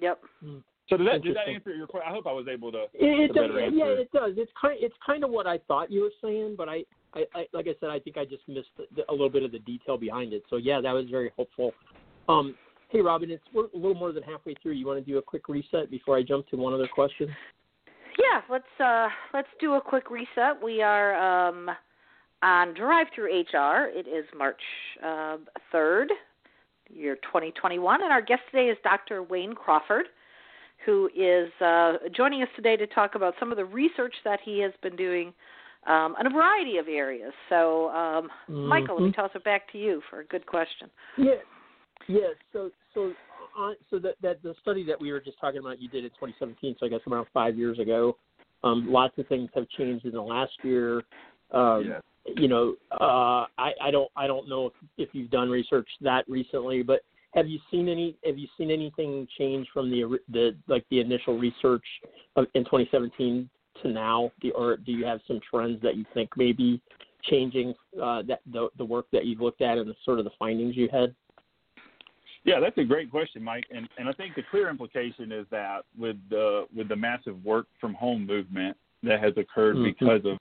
Yep. 0.00 0.20
So 0.88 0.96
did 0.96 1.06
that 1.06 1.22
did 1.22 1.36
that 1.36 1.48
answer 1.48 1.74
your 1.74 1.86
question? 1.86 2.08
I 2.08 2.12
hope 2.12 2.26
I 2.26 2.32
was 2.32 2.46
able 2.46 2.70
to. 2.72 2.84
It, 2.92 3.34
does. 3.34 3.50
Yeah, 3.72 3.86
it 3.86 4.12
does. 4.12 4.32
It's 4.36 4.52
kind 4.60 4.76
it's 4.80 4.94
kind 5.04 5.24
of 5.24 5.30
what 5.30 5.46
I 5.46 5.58
thought 5.66 5.90
you 5.90 6.02
were 6.02 6.12
saying, 6.22 6.56
but 6.58 6.68
I, 6.68 6.84
I, 7.14 7.24
I 7.34 7.46
like 7.52 7.66
I 7.66 7.74
said, 7.80 7.88
I 7.88 7.98
think 7.98 8.18
I 8.18 8.24
just 8.24 8.46
missed 8.48 8.68
the, 8.76 9.02
a 9.08 9.12
little 9.12 9.30
bit 9.30 9.44
of 9.44 9.52
the 9.52 9.60
detail 9.60 9.96
behind 9.96 10.32
it. 10.32 10.42
So 10.50 10.56
yeah, 10.56 10.80
that 10.80 10.92
was 10.92 11.06
very 11.10 11.32
helpful. 11.36 11.72
Um, 12.28 12.54
hey 12.90 13.00
Robin, 13.00 13.30
it's 13.30 13.42
we're 13.54 13.66
a 13.66 13.76
little 13.76 13.94
more 13.94 14.12
than 14.12 14.22
halfway 14.24 14.54
through. 14.62 14.72
You 14.72 14.86
want 14.86 15.04
to 15.04 15.10
do 15.10 15.18
a 15.18 15.22
quick 15.22 15.48
reset 15.48 15.90
before 15.90 16.18
I 16.18 16.22
jump 16.22 16.48
to 16.48 16.56
one 16.56 16.74
other 16.74 16.88
question? 16.88 17.34
Yeah, 18.18 18.40
let's 18.50 18.64
uh, 18.82 19.08
let's 19.32 19.48
do 19.60 19.74
a 19.74 19.80
quick 19.80 20.10
reset. 20.10 20.62
We 20.62 20.82
are 20.82 21.48
um, 21.48 21.70
on 22.42 22.74
Drive 22.74 23.06
Through 23.14 23.40
HR. 23.40 23.88
It 23.88 24.06
is 24.06 24.24
March 24.36 24.60
uh, 25.04 25.36
third, 25.72 26.10
uh, 26.10 26.94
year 26.94 27.16
2021, 27.16 28.02
and 28.02 28.12
our 28.12 28.22
guest 28.22 28.42
today 28.50 28.68
is 28.68 28.76
Dr. 28.82 29.22
Wayne 29.22 29.54
Crawford, 29.54 30.06
who 30.84 31.08
is 31.16 31.50
uh, 31.60 31.94
joining 32.14 32.42
us 32.42 32.48
today 32.56 32.76
to 32.76 32.86
talk 32.86 33.14
about 33.14 33.34
some 33.40 33.50
of 33.50 33.56
the 33.56 33.64
research 33.64 34.14
that 34.24 34.40
he 34.44 34.60
has 34.60 34.72
been 34.82 34.96
doing 34.96 35.32
um, 35.86 36.14
in 36.20 36.26
a 36.26 36.30
variety 36.30 36.78
of 36.78 36.88
areas. 36.88 37.32
So, 37.48 37.88
um, 37.90 38.28
mm-hmm. 38.48 38.66
Michael, 38.66 38.96
let 38.96 39.04
me 39.04 39.12
toss 39.12 39.30
it 39.34 39.44
back 39.44 39.70
to 39.72 39.78
you 39.78 40.02
for 40.10 40.20
a 40.20 40.24
good 40.24 40.46
question. 40.46 40.90
Yeah, 41.18 41.34
yeah. 42.08 42.32
So, 42.52 42.70
so 42.94 43.12
on, 43.56 43.74
so 43.90 43.98
that 44.00 44.14
that 44.22 44.42
the 44.42 44.54
study 44.60 44.84
that 44.84 45.00
we 45.00 45.12
were 45.12 45.20
just 45.20 45.38
talking 45.40 45.60
about, 45.60 45.80
you 45.80 45.88
did 45.88 46.04
in 46.04 46.10
2017, 46.10 46.76
so 46.78 46.86
I 46.86 46.88
guess 46.88 47.00
around 47.06 47.26
five 47.32 47.56
years 47.56 47.78
ago. 47.78 48.16
Um, 48.62 48.90
lots 48.90 49.16
of 49.18 49.26
things 49.28 49.50
have 49.54 49.68
changed 49.70 50.06
in 50.06 50.12
the 50.12 50.22
last 50.22 50.52
year. 50.62 51.02
Um, 51.50 51.84
yeah. 51.86 52.00
You 52.36 52.48
know, 52.48 52.74
uh, 52.90 53.44
I, 53.58 53.72
I 53.82 53.90
don't 53.90 54.10
I 54.16 54.26
don't 54.26 54.48
know 54.48 54.66
if, 54.66 54.72
if 54.96 55.08
you've 55.12 55.30
done 55.30 55.50
research 55.50 55.88
that 56.00 56.24
recently, 56.26 56.82
but 56.82 57.00
have 57.34 57.46
you 57.46 57.58
seen 57.70 57.88
any 57.88 58.16
have 58.24 58.38
you 58.38 58.48
seen 58.56 58.70
anything 58.70 59.28
change 59.38 59.66
from 59.74 59.90
the 59.90 60.18
the 60.30 60.56
like 60.66 60.84
the 60.90 61.00
initial 61.00 61.38
research 61.38 61.84
of, 62.36 62.46
in 62.54 62.64
2017 62.64 63.50
to 63.82 63.88
now, 63.88 64.30
do, 64.40 64.50
or 64.52 64.76
do 64.76 64.92
you 64.92 65.04
have 65.04 65.20
some 65.26 65.40
trends 65.50 65.82
that 65.82 65.96
you 65.96 66.04
think 66.14 66.34
may 66.36 66.52
be 66.52 66.80
changing 67.24 67.74
uh, 68.02 68.22
that 68.22 68.40
the 68.52 68.68
the 68.78 68.84
work 68.84 69.06
that 69.12 69.26
you've 69.26 69.40
looked 69.40 69.62
at 69.62 69.78
and 69.78 69.88
the 69.88 69.94
sort 70.04 70.18
of 70.18 70.24
the 70.24 70.30
findings 70.38 70.76
you 70.76 70.88
had? 70.90 71.14
Yeah, 72.44 72.60
that's 72.60 72.76
a 72.76 72.84
great 72.84 73.10
question, 73.10 73.42
Mike. 73.42 73.64
And 73.74 73.88
and 73.98 74.08
I 74.08 74.12
think 74.12 74.34
the 74.34 74.42
clear 74.50 74.68
implication 74.68 75.32
is 75.32 75.46
that 75.50 75.84
with 75.98 76.16
the 76.28 76.66
with 76.74 76.88
the 76.88 76.96
massive 76.96 77.42
work 77.44 77.66
from 77.80 77.94
home 77.94 78.26
movement 78.26 78.76
that 79.02 79.22
has 79.22 79.32
occurred 79.36 79.76
mm-hmm. 79.76 79.84
because 79.84 80.24
of 80.24 80.38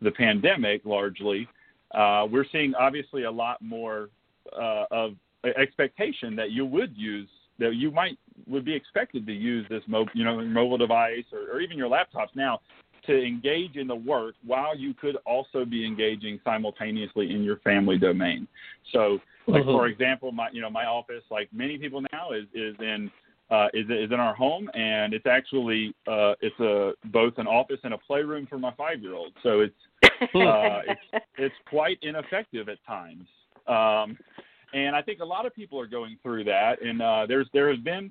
the 0.00 0.10
pandemic, 0.10 0.82
largely, 0.84 1.48
uh, 1.94 2.26
we're 2.30 2.44
seeing 2.50 2.74
obviously 2.74 3.24
a 3.24 3.30
lot 3.30 3.62
more 3.62 4.10
uh, 4.58 4.84
of 4.90 5.14
expectation 5.56 6.34
that 6.36 6.50
you 6.50 6.66
would 6.66 6.96
use 6.96 7.28
that 7.58 7.74
you 7.74 7.90
might 7.90 8.18
would 8.46 8.64
be 8.64 8.74
expected 8.74 9.26
to 9.26 9.32
use 9.32 9.66
this 9.70 9.82
mobile, 9.86 10.10
you 10.14 10.24
know, 10.24 10.40
mobile 10.42 10.76
device 10.76 11.24
or, 11.32 11.54
or 11.54 11.60
even 11.60 11.78
your 11.78 11.88
laptops 11.88 12.34
now 12.34 12.60
to 13.06 13.24
engage 13.24 13.76
in 13.76 13.86
the 13.86 13.94
work 13.94 14.34
while 14.44 14.76
you 14.76 14.92
could 14.92 15.16
also 15.24 15.64
be 15.64 15.86
engaging 15.86 16.40
simultaneously 16.44 17.30
in 17.30 17.42
your 17.42 17.56
family 17.58 17.98
domain. 17.98 18.46
So, 18.92 19.18
like 19.46 19.62
Mm-hmm. 19.62 19.70
for 19.70 19.86
example, 19.86 20.32
my 20.32 20.48
you 20.52 20.60
know 20.60 20.70
my 20.70 20.86
office, 20.86 21.22
like 21.30 21.48
many 21.52 21.78
people 21.78 22.02
now, 22.12 22.32
is 22.32 22.46
is 22.54 22.74
in 22.80 23.10
uh, 23.50 23.68
is 23.74 23.86
is 23.88 24.10
in 24.10 24.20
our 24.20 24.34
home, 24.34 24.68
and 24.74 25.14
it's 25.14 25.26
actually 25.26 25.94
uh, 26.06 26.34
it's 26.40 26.58
a 26.60 26.92
both 27.06 27.34
an 27.38 27.46
office 27.46 27.80
and 27.84 27.94
a 27.94 27.98
playroom 27.98 28.46
for 28.46 28.58
my 28.58 28.72
five 28.76 29.00
year 29.00 29.14
old. 29.14 29.32
So 29.42 29.60
it's 29.60 29.74
uh, 30.34 30.80
it's 30.86 31.24
it's 31.38 31.54
quite 31.68 31.98
ineffective 32.02 32.68
at 32.68 32.78
times. 32.86 33.26
Um, 33.66 34.16
and 34.72 34.94
I 34.96 35.02
think 35.02 35.20
a 35.20 35.24
lot 35.24 35.46
of 35.46 35.54
people 35.54 35.80
are 35.80 35.86
going 35.86 36.18
through 36.22 36.44
that. 36.44 36.82
And 36.82 37.00
uh, 37.00 37.26
there's 37.26 37.48
there 37.52 37.70
has 37.70 37.78
been 37.80 38.10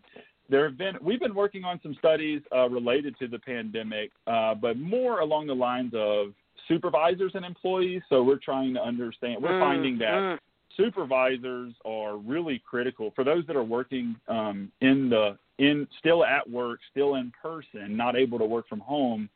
there 0.50 0.68
have 0.68 0.78
been 0.78 0.96
we've 1.02 1.20
been 1.20 1.36
working 1.36 1.64
on 1.64 1.80
some 1.84 1.96
studies 2.00 2.42
uh, 2.56 2.70
related 2.70 3.18
to 3.20 3.28
the 3.28 3.40
pandemic, 3.40 4.12
uh, 4.28 4.56
but 4.56 4.78
more 4.78 5.20
along 5.20 5.48
the 5.48 5.56
lines 5.56 5.94
of 5.96 6.34
supervisors 6.68 7.32
and 7.36 7.46
employees. 7.46 8.02
So 8.10 8.24
we're 8.24 8.40
trying 8.40 8.74
to 8.76 8.82
understand. 8.82 9.42
We're 9.42 9.52
Mm, 9.52 9.60
finding 9.60 9.98
that 10.00 10.14
mm. 10.14 10.40
Supervisors 10.78 11.74
are 11.86 12.18
really 12.18 12.62
critical 12.70 13.12
for 13.16 13.24
those 13.24 13.46
that 13.48 13.56
are 13.56 13.64
working 13.64 14.16
um, 14.28 14.72
in 14.82 15.10
the 15.10 15.38
in 15.58 15.88
still 16.00 16.26
at 16.26 16.50
work, 16.50 16.80
still 16.92 17.16
in 17.16 17.32
person, 17.42 17.96
not 17.96 18.16
able 18.16 18.38
to 18.38 18.46
work 18.46 18.68
from 18.68 18.82
home. 18.82 19.30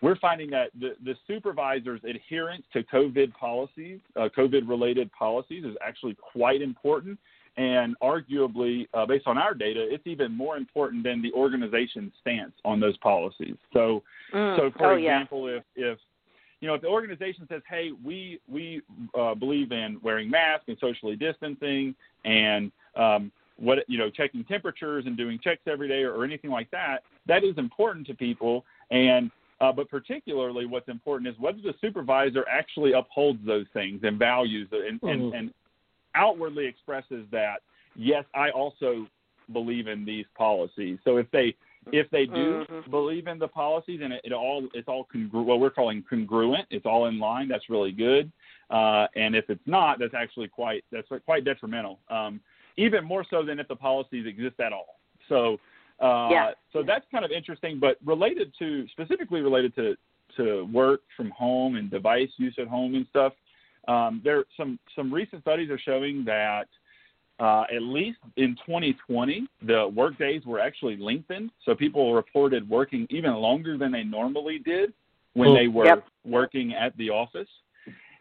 We're 0.00 0.16
finding 0.16 0.50
that 0.50 0.70
the, 0.78 0.96
the 1.04 1.14
supervisor's 1.26 2.00
adherence 2.04 2.64
to 2.72 2.82
COVID 2.82 3.32
policies, 3.34 4.00
uh, 4.16 4.28
COVID 4.36 4.68
related 4.68 5.12
policies, 5.12 5.64
is 5.64 5.76
actually 5.86 6.16
quite 6.32 6.60
important. 6.62 7.18
And 7.58 7.94
arguably, 8.02 8.88
uh, 8.94 9.04
based 9.04 9.26
on 9.26 9.36
our 9.36 9.52
data, 9.52 9.86
it's 9.88 10.06
even 10.06 10.32
more 10.32 10.56
important 10.56 11.04
than 11.04 11.20
the 11.20 11.30
organization's 11.32 12.12
stance 12.20 12.54
on 12.64 12.80
those 12.80 12.96
policies. 12.98 13.56
So, 13.74 14.02
Mm. 14.32 14.56
so 14.56 14.70
for 14.78 14.92
oh, 14.92 14.96
yeah. 14.96 15.18
example, 15.18 15.48
if 15.48 15.62
if 15.76 15.98
you 16.62 16.68
know 16.68 16.74
if 16.74 16.80
the 16.80 16.88
organization 16.88 17.46
says, 17.50 17.60
"Hey, 17.68 17.90
we 18.04 18.40
we 18.48 18.80
uh, 19.18 19.34
believe 19.34 19.72
in 19.72 19.98
wearing 20.00 20.30
masks 20.30 20.64
and 20.68 20.78
socially 20.80 21.16
distancing 21.16 21.94
and 22.24 22.70
um, 22.96 23.32
what 23.56 23.84
you 23.88 23.98
know 23.98 24.08
checking 24.08 24.44
temperatures 24.44 25.04
and 25.06 25.16
doing 25.16 25.40
checks 25.42 25.62
every 25.66 25.88
day 25.88 26.04
or, 26.04 26.14
or 26.14 26.24
anything 26.24 26.50
like 26.50 26.70
that," 26.70 27.02
that 27.26 27.42
is 27.42 27.58
important 27.58 28.06
to 28.06 28.14
people. 28.14 28.64
And 28.92 29.30
uh, 29.60 29.72
but 29.72 29.90
particularly, 29.90 30.64
what's 30.66 30.88
important 30.88 31.28
is 31.28 31.38
whether 31.40 31.60
the 31.60 31.74
supervisor 31.80 32.44
actually 32.48 32.92
upholds 32.92 33.44
those 33.44 33.66
things 33.72 34.00
and 34.04 34.16
values 34.18 34.68
and, 34.70 35.02
and, 35.02 35.32
Mhm. 35.32 35.38
and 35.38 35.54
outwardly 36.14 36.66
expresses 36.66 37.26
that 37.32 37.60
yes, 37.96 38.24
I 38.34 38.50
also 38.50 39.08
believe 39.52 39.88
in 39.88 40.04
these 40.04 40.26
policies. 40.36 40.98
So 41.04 41.16
if 41.16 41.28
they 41.32 41.56
if 41.90 42.08
they 42.10 42.26
do 42.26 42.64
Mhm. 42.64 42.90
believe 42.90 43.26
in 43.26 43.38
the 43.38 43.48
policies 43.48 44.00
and 44.02 44.12
it, 44.12 44.20
it 44.24 44.32
all 44.32 44.68
it's 44.74 44.88
all 44.88 45.04
congru- 45.12 45.44
what 45.44 45.58
we're 45.58 45.70
calling 45.70 46.02
congruent, 46.02 46.66
it's 46.70 46.86
all 46.86 47.06
in 47.06 47.18
line. 47.18 47.48
That's 47.48 47.68
really 47.68 47.92
good. 47.92 48.30
Uh, 48.70 49.08
and 49.16 49.34
if 49.34 49.50
it's 49.50 49.66
not, 49.66 49.98
that's 49.98 50.14
actually 50.14 50.48
quite 50.48 50.84
that's 50.92 51.08
quite 51.24 51.44
detrimental. 51.44 51.98
Um, 52.08 52.40
even 52.76 53.04
more 53.04 53.24
so 53.28 53.42
than 53.42 53.58
if 53.58 53.68
the 53.68 53.76
policies 53.76 54.26
exist 54.26 54.60
at 54.60 54.72
all. 54.72 55.00
So 55.28 55.58
uh, 56.00 56.28
Yeah. 56.30 56.52
so 56.72 56.82
that's 56.82 57.06
kind 57.10 57.24
of 57.24 57.30
interesting, 57.30 57.78
but 57.78 57.98
related 58.04 58.52
to 58.58 58.86
specifically 58.88 59.40
related 59.40 59.74
to 59.76 59.96
to 60.36 60.64
work 60.72 61.02
from 61.16 61.30
home 61.30 61.76
and 61.76 61.90
device 61.90 62.30
use 62.38 62.58
at 62.58 62.66
home 62.66 62.94
and 62.94 63.06
stuff. 63.08 63.34
Um, 63.88 64.20
there 64.24 64.44
some 64.56 64.78
some 64.94 65.12
recent 65.12 65.42
studies 65.42 65.70
are 65.70 65.78
showing 65.78 66.24
that 66.24 66.68
uh, 67.38 67.64
at 67.74 67.82
least 67.82 68.18
in 68.36 68.56
2020, 68.66 69.46
the 69.62 69.88
work 69.88 70.16
days 70.18 70.44
were 70.46 70.60
actually 70.60 70.96
lengthened. 70.96 71.50
So 71.64 71.74
people 71.74 72.14
reported 72.14 72.68
working 72.68 73.06
even 73.10 73.34
longer 73.34 73.76
than 73.76 73.92
they 73.92 74.04
normally 74.04 74.58
did 74.58 74.92
when 75.34 75.50
Hmm. 75.50 75.54
they 75.54 75.68
were 75.68 75.86
Yep. 75.86 76.06
working 76.24 76.74
at 76.74 76.96
the 76.96 77.10
office. 77.10 77.48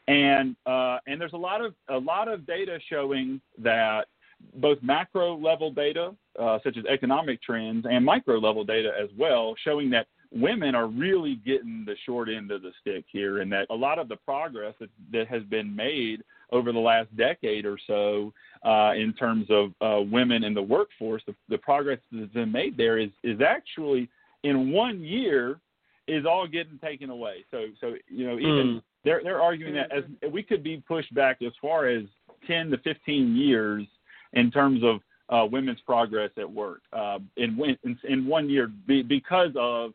And 0.07 0.55
uh, 0.65 0.99
and 1.05 1.21
there's 1.21 1.33
a 1.33 1.37
lot 1.37 1.61
of 1.61 1.75
a 1.87 1.97
lot 1.97 2.27
of 2.27 2.45
data 2.45 2.79
showing 2.89 3.39
that 3.59 4.07
both 4.55 4.81
macro 4.81 5.37
level 5.37 5.71
data, 5.71 6.15
uh, 6.39 6.57
such 6.63 6.77
as 6.77 6.85
economic 6.85 7.41
trends, 7.41 7.85
and 7.85 8.03
micro 8.03 8.39
level 8.39 8.63
data 8.63 8.91
as 8.99 9.09
well, 9.15 9.55
showing 9.63 9.89
that 9.91 10.07
women 10.33 10.75
are 10.75 10.87
really 10.87 11.35
getting 11.45 11.83
the 11.85 11.95
short 12.05 12.29
end 12.29 12.51
of 12.51 12.61
the 12.61 12.71
stick 12.81 13.05
here, 13.11 13.39
and 13.41 13.51
that 13.51 13.67
a 13.69 13.75
lot 13.75 13.99
of 13.99 14.07
the 14.07 14.15
progress 14.15 14.73
that, 14.79 14.89
that 15.11 15.27
has 15.27 15.43
been 15.43 15.75
made 15.75 16.23
over 16.51 16.71
the 16.71 16.79
last 16.79 17.15
decade 17.15 17.65
or 17.65 17.77
so 17.87 18.33
uh, 18.65 18.93
in 18.95 19.13
terms 19.13 19.47
of 19.49 19.71
uh, 19.81 20.01
women 20.01 20.43
in 20.43 20.53
the 20.53 20.61
workforce, 20.61 21.21
the, 21.25 21.35
the 21.49 21.57
progress 21.57 21.99
that's 22.11 22.31
been 22.33 22.51
made 22.51 22.77
there 22.77 22.97
is 22.97 23.09
is 23.23 23.39
actually 23.41 24.09
in 24.43 24.71
one 24.71 25.01
year 25.03 25.59
is 26.07 26.25
all 26.25 26.47
getting 26.47 26.79
taken 26.79 27.09
away. 27.09 27.45
So 27.51 27.65
so 27.79 27.95
you 28.09 28.27
know 28.27 28.37
even 28.39 28.67
Mm. 28.77 28.81
they're 29.03 29.21
they're 29.23 29.41
arguing 29.41 29.73
that 29.75 29.91
as 29.91 30.03
we 30.31 30.43
could 30.43 30.63
be 30.63 30.77
pushed 30.77 31.13
back 31.13 31.41
as 31.41 31.53
far 31.61 31.87
as 31.87 32.03
10 32.47 32.71
to 32.71 32.77
15 32.79 33.35
years 33.35 33.85
in 34.33 34.51
terms 34.51 34.81
of 34.83 34.99
uh, 35.29 35.45
women's 35.45 35.79
progress 35.81 36.31
at 36.37 36.51
work 36.51 36.81
uh, 36.93 37.19
in, 37.37 37.77
in 37.83 37.97
in 38.03 38.25
one 38.25 38.49
year 38.49 38.67
be, 38.87 39.01
because 39.01 39.51
of 39.55 39.93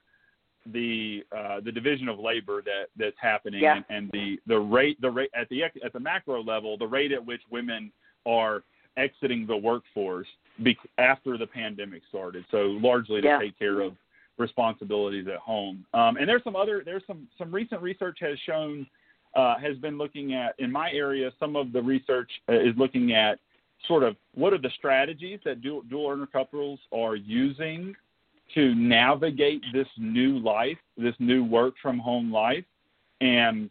the 0.73 1.23
uh, 1.37 1.61
the 1.61 1.73
division 1.73 2.09
of 2.09 2.19
labor 2.19 2.63
that 2.63 2.87
that's 2.97 3.17
happening 3.21 3.63
Yeah. 3.63 3.77
and, 3.77 3.85
and 3.89 4.11
the 4.13 4.39
the 4.47 4.59
rate 4.59 5.01
the 5.01 5.11
rate 5.11 5.31
at 5.35 5.49
the 5.49 5.63
at 5.65 5.93
the 5.93 6.01
macro 6.01 6.43
level 6.43 6.77
the 6.77 6.87
rate 6.87 7.13
at 7.13 7.25
which 7.25 7.43
women 7.51 7.93
are 8.25 8.63
exiting 8.97 9.47
the 9.47 9.57
workforce 9.57 10.27
be, 10.63 10.77
after 10.99 11.37
the 11.37 11.47
pandemic 11.47 12.03
started 12.09 12.45
so 12.51 12.63
largely 12.81 13.21
to 13.21 13.27
Yeah. 13.27 13.39
take 13.39 13.59
care 13.59 13.81
of 13.81 13.95
responsibilities 14.39 15.27
at 15.29 15.39
home 15.39 15.85
um, 15.95 16.17
and 16.17 16.29
there's 16.29 16.45
some 16.45 16.57
other 16.57 16.83
there's 16.85 17.03
some 17.07 17.27
some 17.39 17.51
recent 17.53 17.81
research 17.81 18.19
has 18.21 18.39
shown 18.47 18.87
uh, 19.35 19.59
has 19.59 19.77
been 19.79 19.99
looking 19.99 20.35
at 20.35 20.55
in 20.59 20.71
my 20.73 20.91
area 20.93 21.31
some 21.39 21.57
of 21.57 21.73
the 21.73 21.83
research 21.83 22.31
uh, 22.49 22.53
is 22.55 22.75
looking 22.77 23.13
at 23.13 23.39
sort 23.87 24.03
of 24.03 24.17
what 24.35 24.53
are 24.53 24.59
the 24.59 24.71
strategies 24.77 25.39
that 25.45 25.61
dual, 25.61 25.83
dual 25.83 26.11
earner 26.11 26.27
couples 26.27 26.81
are 26.93 27.17
using 27.17 27.95
to 28.55 28.75
navigate 28.75 29.63
this 29.73 29.89
new 29.99 30.39
life, 30.39 30.79
this 30.97 31.15
new 31.19 31.45
work 31.45 31.75
from 31.83 31.99
home 31.99 32.33
life, 32.33 32.65
and 33.21 33.71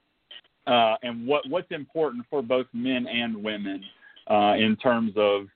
uh, 0.68 0.96
and 1.04 1.28
what 1.28 1.48
what's 1.50 1.72
important 1.72 2.26
for 2.30 2.42
both 2.42 2.68
men 2.74 3.08
and 3.08 3.36
women 3.44 3.84
uh, 4.30 4.54
in 4.58 4.76
terms 4.76 5.14
of 5.16 5.48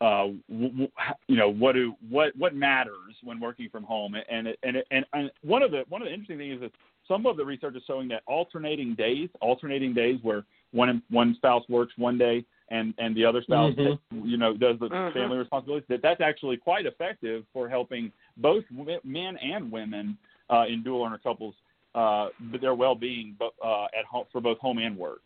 uh, 0.00 0.30
w- 0.48 0.68
w- 0.68 0.88
you 1.26 1.36
know 1.36 1.48
what 1.48 1.72
do 1.72 1.94
what 2.08 2.36
what 2.36 2.54
matters 2.54 3.14
when 3.24 3.40
working 3.40 3.68
from 3.70 3.84
home, 3.84 4.14
and 4.14 4.48
and 4.62 4.82
and 4.90 5.04
and 5.12 5.30
one 5.42 5.62
of 5.62 5.70
the 5.70 5.84
one 5.88 6.02
of 6.02 6.06
the 6.06 6.12
interesting 6.12 6.38
things 6.38 6.56
is 6.56 6.60
that 6.60 6.72
some 7.06 7.26
of 7.26 7.36
the 7.36 7.44
research 7.44 7.74
is 7.74 7.82
showing 7.86 8.08
that 8.08 8.22
alternating 8.26 8.94
days, 8.94 9.28
alternating 9.40 9.94
days 9.94 10.18
where 10.22 10.44
one 10.72 11.02
one 11.10 11.34
spouse 11.34 11.64
works 11.68 11.92
one 11.96 12.18
day 12.18 12.44
and 12.70 12.94
and 12.98 13.14
the 13.16 13.24
other 13.24 13.42
spouse 13.42 13.74
Mhm. 13.74 13.98
you 14.12 14.36
know 14.36 14.54
does 14.56 14.78
the 14.78 14.88
Mhm. 14.88 15.12
family 15.12 15.38
responsibilities 15.38 15.86
that 15.88 16.02
that's 16.02 16.20
actually 16.20 16.56
quite 16.56 16.86
effective 16.86 17.44
for 17.52 17.68
helping 17.68 18.12
both 18.36 18.64
men 19.04 19.36
and 19.38 19.70
women 19.72 20.16
uh, 20.50 20.64
in 20.68 20.82
dual 20.82 21.04
earner 21.04 21.18
couples 21.18 21.54
uh, 21.94 22.28
their 22.60 22.74
well-being 22.74 23.34
but 23.38 23.52
uh, 23.64 23.84
at 23.98 24.04
home 24.04 24.26
for 24.32 24.40
both 24.40 24.58
home 24.58 24.78
and 24.78 24.96
work 24.96 25.22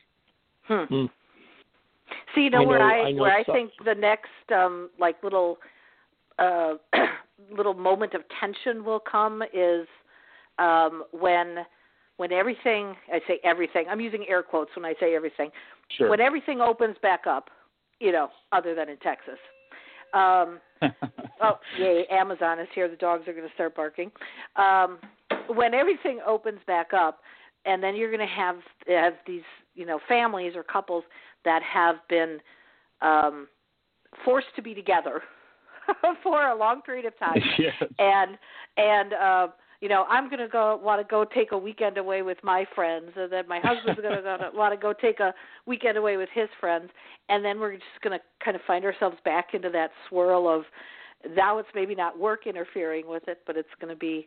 Hmm. 0.65 0.85
Hmm. 0.85 1.07
See, 2.35 2.43
you 2.45 2.51
know, 2.51 2.63
I 2.63 2.67
where 2.67 2.79
know- 2.79 2.85
I, 2.85 2.99
I 3.09 3.13
know 3.13 3.23
where 3.23 3.35
I 3.35 3.45
some- 3.45 3.55
think 3.55 3.73
the 3.85 3.95
next 3.95 4.31
um 4.53 4.91
like 4.99 5.23
little 5.23 5.59
uh 6.39 6.75
little 7.51 7.75
moment 7.75 8.15
of 8.15 8.23
tension 8.41 8.85
will 8.85 9.01
come 9.01 9.43
is 9.53 9.87
um 10.59 11.05
when 11.11 11.67
when 12.19 12.31
everything 12.33 12.97
I 13.13 13.21
say 13.27 13.41
everything 13.43 13.87
I'm 13.91 14.01
using 14.01 14.25
air 14.29 14.43
quotes 14.43 14.71
when 14.77 14.85
I 14.85 14.95
say 15.01 15.15
everything 15.17 15.51
sure 15.97 16.11
when 16.11 16.21
everything 16.21 16.61
opens 16.61 16.97
back 17.03 17.27
up, 17.27 17.51
you 18.01 18.13
know, 18.13 18.29
other 18.53 18.75
than 18.75 18.89
in 18.89 18.97
Texas. 18.99 19.39
Um 20.15 20.61
oh, 21.43 21.59
yay, 21.79 22.05
Amazon 22.11 22.59
is 22.59 22.69
here. 22.75 22.89
The 22.89 22.97
dogs 22.97 23.27
are 23.29 23.33
going 23.33 23.49
to 23.49 23.55
start 23.55 23.75
barking. 23.75 24.11
Um 24.57 24.99
when 25.49 25.75
everything 25.75 26.21
opens 26.27 26.61
back 26.67 26.93
up 26.93 27.21
and 27.65 27.83
then 27.83 27.97
you're 27.97 28.11
going 28.11 28.27
to 28.27 28.35
have 28.35 28.57
have 28.89 29.15
these, 29.27 29.43
you 29.75 29.87
know, 29.87 30.01
families 30.09 30.55
or 30.57 30.63
couples 30.63 31.05
that 31.45 31.63
have 31.63 31.97
been 32.09 32.39
um 33.01 33.49
forced 34.25 34.49
to 34.57 34.63
be 34.63 34.75
together 34.75 35.23
for 36.23 36.49
a 36.49 36.57
long 36.57 36.83
period 36.83 37.07
of 37.07 37.19
time 37.19 37.41
yes. 37.59 37.75
and 37.99 38.39
and 38.77 39.13
uh 39.15 39.49
you 39.83 39.89
know 39.89 40.05
i'm 40.09 40.31
going 40.31 40.41
to 40.41 40.49
go 40.49 40.81
want 40.83 41.01
to 41.01 41.11
go 41.11 41.25
take 41.25 41.53
a 41.53 41.59
weekend 41.59 41.99
away 41.99 42.23
with 42.23 42.39
my 42.43 42.65
friends 42.75 43.11
and 43.17 43.31
then 43.31 43.47
my 43.47 43.61
husband's 43.63 44.01
going 44.01 44.15
to 44.23 44.51
want 44.55 44.73
to 44.73 44.81
go 44.81 44.95
take 44.95 45.21
a 45.21 45.35
weekend 45.67 45.99
away 45.99 46.17
with 46.17 46.31
his 46.33 46.49
friends 46.59 46.89
and 47.29 47.45
then 47.45 47.61
we're 47.61 47.75
just 47.75 47.85
going 48.03 48.19
to 48.19 48.25
kind 48.43 48.57
of 48.57 48.63
find 48.67 48.85
ourselves 48.85 49.17
back 49.25 49.49
into 49.53 49.69
that 49.69 49.91
swirl 50.09 50.49
of 50.49 50.65
now 51.37 51.59
it's 51.59 51.69
maybe 51.75 51.95
not 51.95 52.19
work 52.19 52.47
interfering 52.47 53.07
with 53.07 53.29
it 53.29 53.41
but 53.47 53.57
it's 53.57 53.69
going 53.79 53.93
to 53.93 53.99
be 53.99 54.27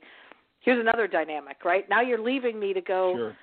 here's 0.60 0.80
another 0.80 1.08
dynamic 1.08 1.58
right 1.66 1.90
now 1.90 2.02
you're 2.02 2.22
leaving 2.22 2.60
me 2.60 2.72
to 2.72 2.82
go 2.82 3.14
sure 3.16 3.36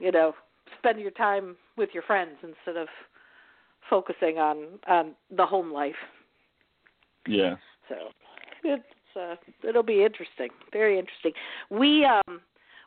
you 0.00 0.10
know 0.10 0.34
spend 0.78 1.00
your 1.00 1.10
time 1.12 1.56
with 1.76 1.90
your 1.92 2.02
friends 2.02 2.32
instead 2.42 2.80
of 2.80 2.88
focusing 3.88 4.38
on 4.38 4.78
on 4.88 5.12
the 5.36 5.44
home 5.44 5.72
life. 5.72 5.94
Yeah. 7.26 7.56
So 7.88 7.94
it's 8.64 8.82
uh, 9.16 9.36
it'll 9.66 9.82
be 9.82 10.04
interesting, 10.04 10.48
very 10.72 10.98
interesting. 10.98 11.32
We 11.70 12.04
um 12.04 12.40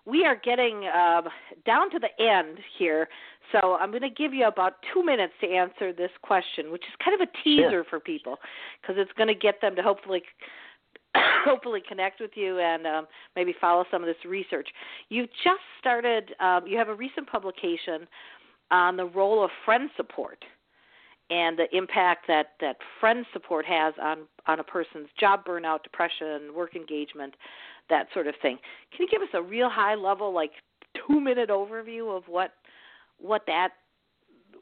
we 0.05 0.23
are 0.23 0.35
getting 0.35 0.87
um, 0.95 1.27
down 1.65 1.89
to 1.89 1.99
the 1.99 2.23
end 2.23 2.59
here, 2.77 3.07
so 3.51 3.75
I'm 3.79 3.89
going 3.89 4.03
to 4.03 4.09
give 4.09 4.33
you 4.35 4.45
about 4.45 4.73
two 4.93 5.03
minutes 5.03 5.33
to 5.41 5.47
answer 5.47 5.91
this 5.91 6.11
question, 6.21 6.71
which 6.71 6.83
is 6.83 6.93
kind 7.03 7.19
of 7.19 7.27
a 7.27 7.43
teaser 7.43 7.83
for 7.89 7.99
people 7.99 8.37
because 8.79 8.97
it's 8.99 9.11
going 9.13 9.29
to 9.29 9.35
get 9.35 9.61
them 9.61 9.75
to 9.75 9.81
hopefully 9.81 10.21
hopefully 11.45 11.81
connect 11.87 12.19
with 12.19 12.31
you 12.35 12.59
and 12.59 12.85
um, 12.85 13.07
maybe 13.35 13.53
follow 13.59 13.85
some 13.89 14.03
of 14.03 14.07
this 14.07 14.23
research. 14.25 14.69
You 15.09 15.25
just 15.43 15.61
started. 15.79 16.33
Um, 16.39 16.67
you 16.67 16.77
have 16.77 16.89
a 16.89 16.95
recent 16.95 17.27
publication 17.29 18.07
on 18.71 18.97
the 18.97 19.05
role 19.05 19.43
of 19.43 19.51
friend 19.63 19.89
support 19.95 20.43
and 21.29 21.57
the 21.57 21.75
impact 21.75 22.27
that 22.27 22.53
that 22.61 22.77
friend 22.99 23.25
support 23.33 23.65
has 23.65 23.93
on 24.01 24.19
on 24.47 24.59
a 24.59 24.63
person's 24.63 25.07
job 25.19 25.45
burnout, 25.45 25.83
depression, 25.83 26.53
work 26.55 26.75
engagement, 26.75 27.33
that 27.89 28.07
sort 28.13 28.27
of 28.27 28.35
thing. 28.41 28.57
Can 28.91 29.05
you 29.05 29.07
give 29.09 29.21
us 29.21 29.33
a 29.33 29.41
real 29.41 29.69
high 29.69 29.95
level, 29.95 30.33
like 30.33 30.51
two 31.07 31.19
minute 31.19 31.49
overview 31.49 32.15
of 32.15 32.23
what 32.27 32.53
what 33.17 33.43
that 33.47 33.69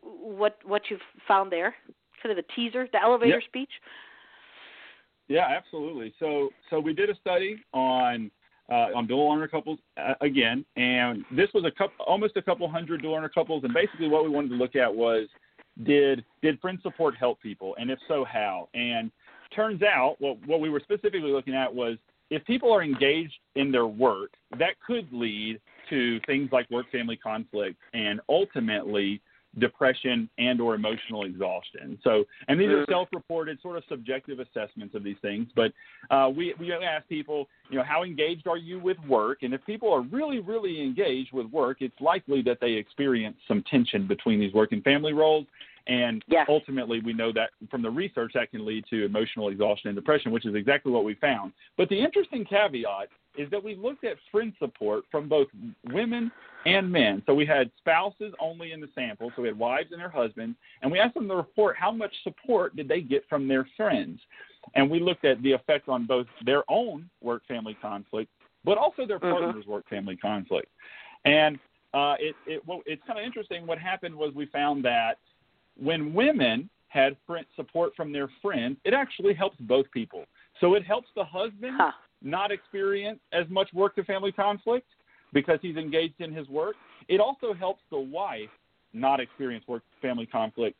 what 0.01 0.57
what 0.63 0.83
you've 0.89 1.01
found 1.27 1.51
there? 1.51 1.75
Kind 2.21 2.37
of 2.37 2.43
a 2.43 2.53
teaser, 2.53 2.87
the 2.91 3.01
elevator 3.01 3.33
Yep. 3.33 3.43
speech. 3.43 3.71
Yeah, 5.27 5.47
absolutely. 5.49 6.13
So 6.19 6.53
so 6.69 6.79
we 6.79 6.93
did 6.93 7.09
a 7.09 7.15
study 7.15 7.63
on 7.73 8.31
uh, 8.69 8.89
on 8.95 9.05
dual 9.07 9.33
earner 9.33 9.47
couples 9.47 9.79
uh, 9.97 10.13
again, 10.21 10.63
and 10.77 11.25
this 11.29 11.49
was 11.53 11.65
a 11.65 11.71
couple, 11.71 12.05
almost 12.05 12.37
a 12.37 12.41
couple 12.41 12.69
hundred 12.69 13.01
dual 13.01 13.15
earner 13.15 13.29
couples, 13.29 13.63
and 13.65 13.73
basically 13.73 14.07
what 14.07 14.23
we 14.23 14.29
wanted 14.29 14.49
to 14.49 14.55
look 14.55 14.75
at 14.77 14.93
was 14.93 15.27
did 15.81 16.23
did 16.41 16.59
friend 16.59 16.79
support 16.83 17.15
help 17.17 17.41
people, 17.41 17.75
and 17.79 17.89
if 17.89 17.99
so, 18.07 18.25
how? 18.25 18.69
And 18.73 19.11
turns 19.55 19.81
out 19.81 20.15
what 20.19 20.37
what 20.45 20.59
we 20.59 20.69
were 20.69 20.79
specifically 20.79 21.31
looking 21.31 21.55
at 21.55 21.73
was 21.73 21.97
if 22.29 22.43
people 22.45 22.71
are 22.71 22.83
engaged 22.83 23.37
in 23.55 23.71
their 23.71 23.87
work, 23.87 24.31
that 24.57 24.79
could 24.85 25.07
lead 25.11 25.59
to 25.89 26.19
things 26.21 26.49
like 26.51 26.69
work 26.71 26.89
family 26.91 27.17
conflict 27.17 27.77
and 27.93 28.21
ultimately 28.29 29.21
depression 29.59 30.29
and 30.37 30.59
or 30.59 30.75
emotional 30.75 31.25
exhaustion. 31.25 31.99
So, 32.03 32.25
and 32.47 32.59
these 32.59 32.69
are 32.69 32.83
Mhm. 32.83 32.89
self-reported, 32.89 33.61
sort 33.61 33.77
of 33.77 33.83
subjective 33.85 34.39
assessments 34.39 34.95
of 34.95 35.03
these 35.03 35.17
things. 35.19 35.51
But 35.53 35.73
uh, 36.09 36.31
we 36.35 36.53
we 36.59 36.71
ask 36.71 37.07
people, 37.07 37.49
you 37.69 37.77
know, 37.77 37.83
how 37.83 38.03
engaged 38.03 38.47
are 38.47 38.57
you 38.57 38.79
with 38.79 38.99
work? 39.05 39.43
And 39.43 39.53
if 39.53 39.63
people 39.65 39.91
are 39.91 40.01
really 40.01 40.39
really 40.39 40.81
engaged 40.81 41.31
with 41.33 41.47
work, 41.47 41.81
it's 41.81 41.99
likely 42.01 42.41
that 42.43 42.59
they 42.59 42.73
experience 42.73 43.37
some 43.47 43.63
tension 43.63 44.07
between 44.07 44.39
these 44.39 44.53
work 44.53 44.71
and 44.71 44.83
family 44.83 45.13
roles. 45.13 45.45
And 45.87 46.23
ultimately, 46.47 47.01
we 47.01 47.11
know 47.13 47.33
that 47.33 47.49
from 47.69 47.81
the 47.81 47.89
research 47.89 48.31
that 48.35 48.51
can 48.51 48.65
lead 48.65 48.85
to 48.89 49.05
emotional 49.05 49.49
exhaustion 49.49 49.89
and 49.89 49.95
depression, 49.95 50.31
which 50.31 50.45
is 50.45 50.55
exactly 50.55 50.91
what 50.91 51.03
we 51.03 51.15
found. 51.15 51.51
But 51.77 51.89
the 51.89 51.99
interesting 51.99 52.45
caveat 52.45 53.09
is 53.37 53.49
that 53.51 53.61
we 53.61 53.75
looked 53.75 54.05
at 54.05 54.15
friend 54.31 54.53
support 54.59 55.03
from 55.11 55.27
both 55.27 55.47
women 55.91 56.31
and 56.65 56.89
men. 56.89 57.21
So 57.25 57.33
we 57.33 57.45
had 57.45 57.69
spouses 57.79 58.33
only 58.39 58.71
in 58.71 58.79
the 58.79 58.89
sample, 58.95 59.31
so 59.35 59.41
we 59.41 59.47
had 59.49 59.57
wives 59.57 59.89
and 59.91 59.99
their 59.99 60.09
husbands, 60.09 60.55
and 60.81 60.91
we 60.91 60.99
asked 60.99 61.15
them 61.15 61.27
to 61.27 61.35
report 61.35 61.75
how 61.77 61.91
much 61.91 62.13
support 62.23 62.75
did 62.75 62.87
they 62.87 63.01
get 63.01 63.27
from 63.27 63.47
their 63.47 63.67
friends. 63.75 64.19
And 64.75 64.89
we 64.89 64.99
looked 65.01 65.25
at 65.25 65.41
the 65.41 65.51
effect 65.51 65.89
on 65.89 66.05
both 66.05 66.27
their 66.45 66.63
own 66.69 67.09
work 67.21 67.45
family 67.47 67.75
conflict, 67.81 68.31
but 68.63 68.77
also 68.77 69.05
their 69.05 69.19
Mhm. 69.19 69.31
partner's 69.31 69.67
work 69.67 69.87
family 69.89 70.15
conflict. 70.15 70.71
And 71.25 71.59
uh, 71.93 72.15
it, 72.19 72.35
it 72.45 72.65
well, 72.65 72.81
it's 72.85 73.03
kind 73.05 73.19
of 73.19 73.25
interesting. 73.25 73.67
What 73.67 73.77
happened 73.77 74.15
was 74.15 74.33
we 74.33 74.45
found 74.47 74.83
that 74.85 75.19
when 75.81 76.13
women 76.13 76.69
had 76.87 77.17
friend 77.25 77.45
support 77.55 77.95
from 77.95 78.11
their 78.11 78.29
friends, 78.41 78.77
it 78.85 78.93
actually 78.93 79.33
helps 79.33 79.57
both 79.61 79.89
people. 79.91 80.25
So 80.61 80.75
it 80.75 80.85
helps 80.85 81.07
the 81.15 81.25
husband 81.25 81.75
Huh. 81.77 81.91
not 82.21 82.51
experience 82.51 83.19
as 83.31 83.49
much 83.49 83.73
work 83.73 83.95
to 83.95 84.03
family 84.03 84.31
conflict 84.31 84.87
because 85.33 85.59
he's 85.61 85.75
engaged 85.75 86.19
in 86.21 86.31
his 86.31 86.47
work. 86.47 86.75
It 87.07 87.19
also 87.19 87.53
helps 87.53 87.81
the 87.89 87.99
wife 87.99 88.49
not 88.93 89.19
experience 89.19 89.67
work 89.67 89.81
family 90.01 90.27
conflict 90.27 90.77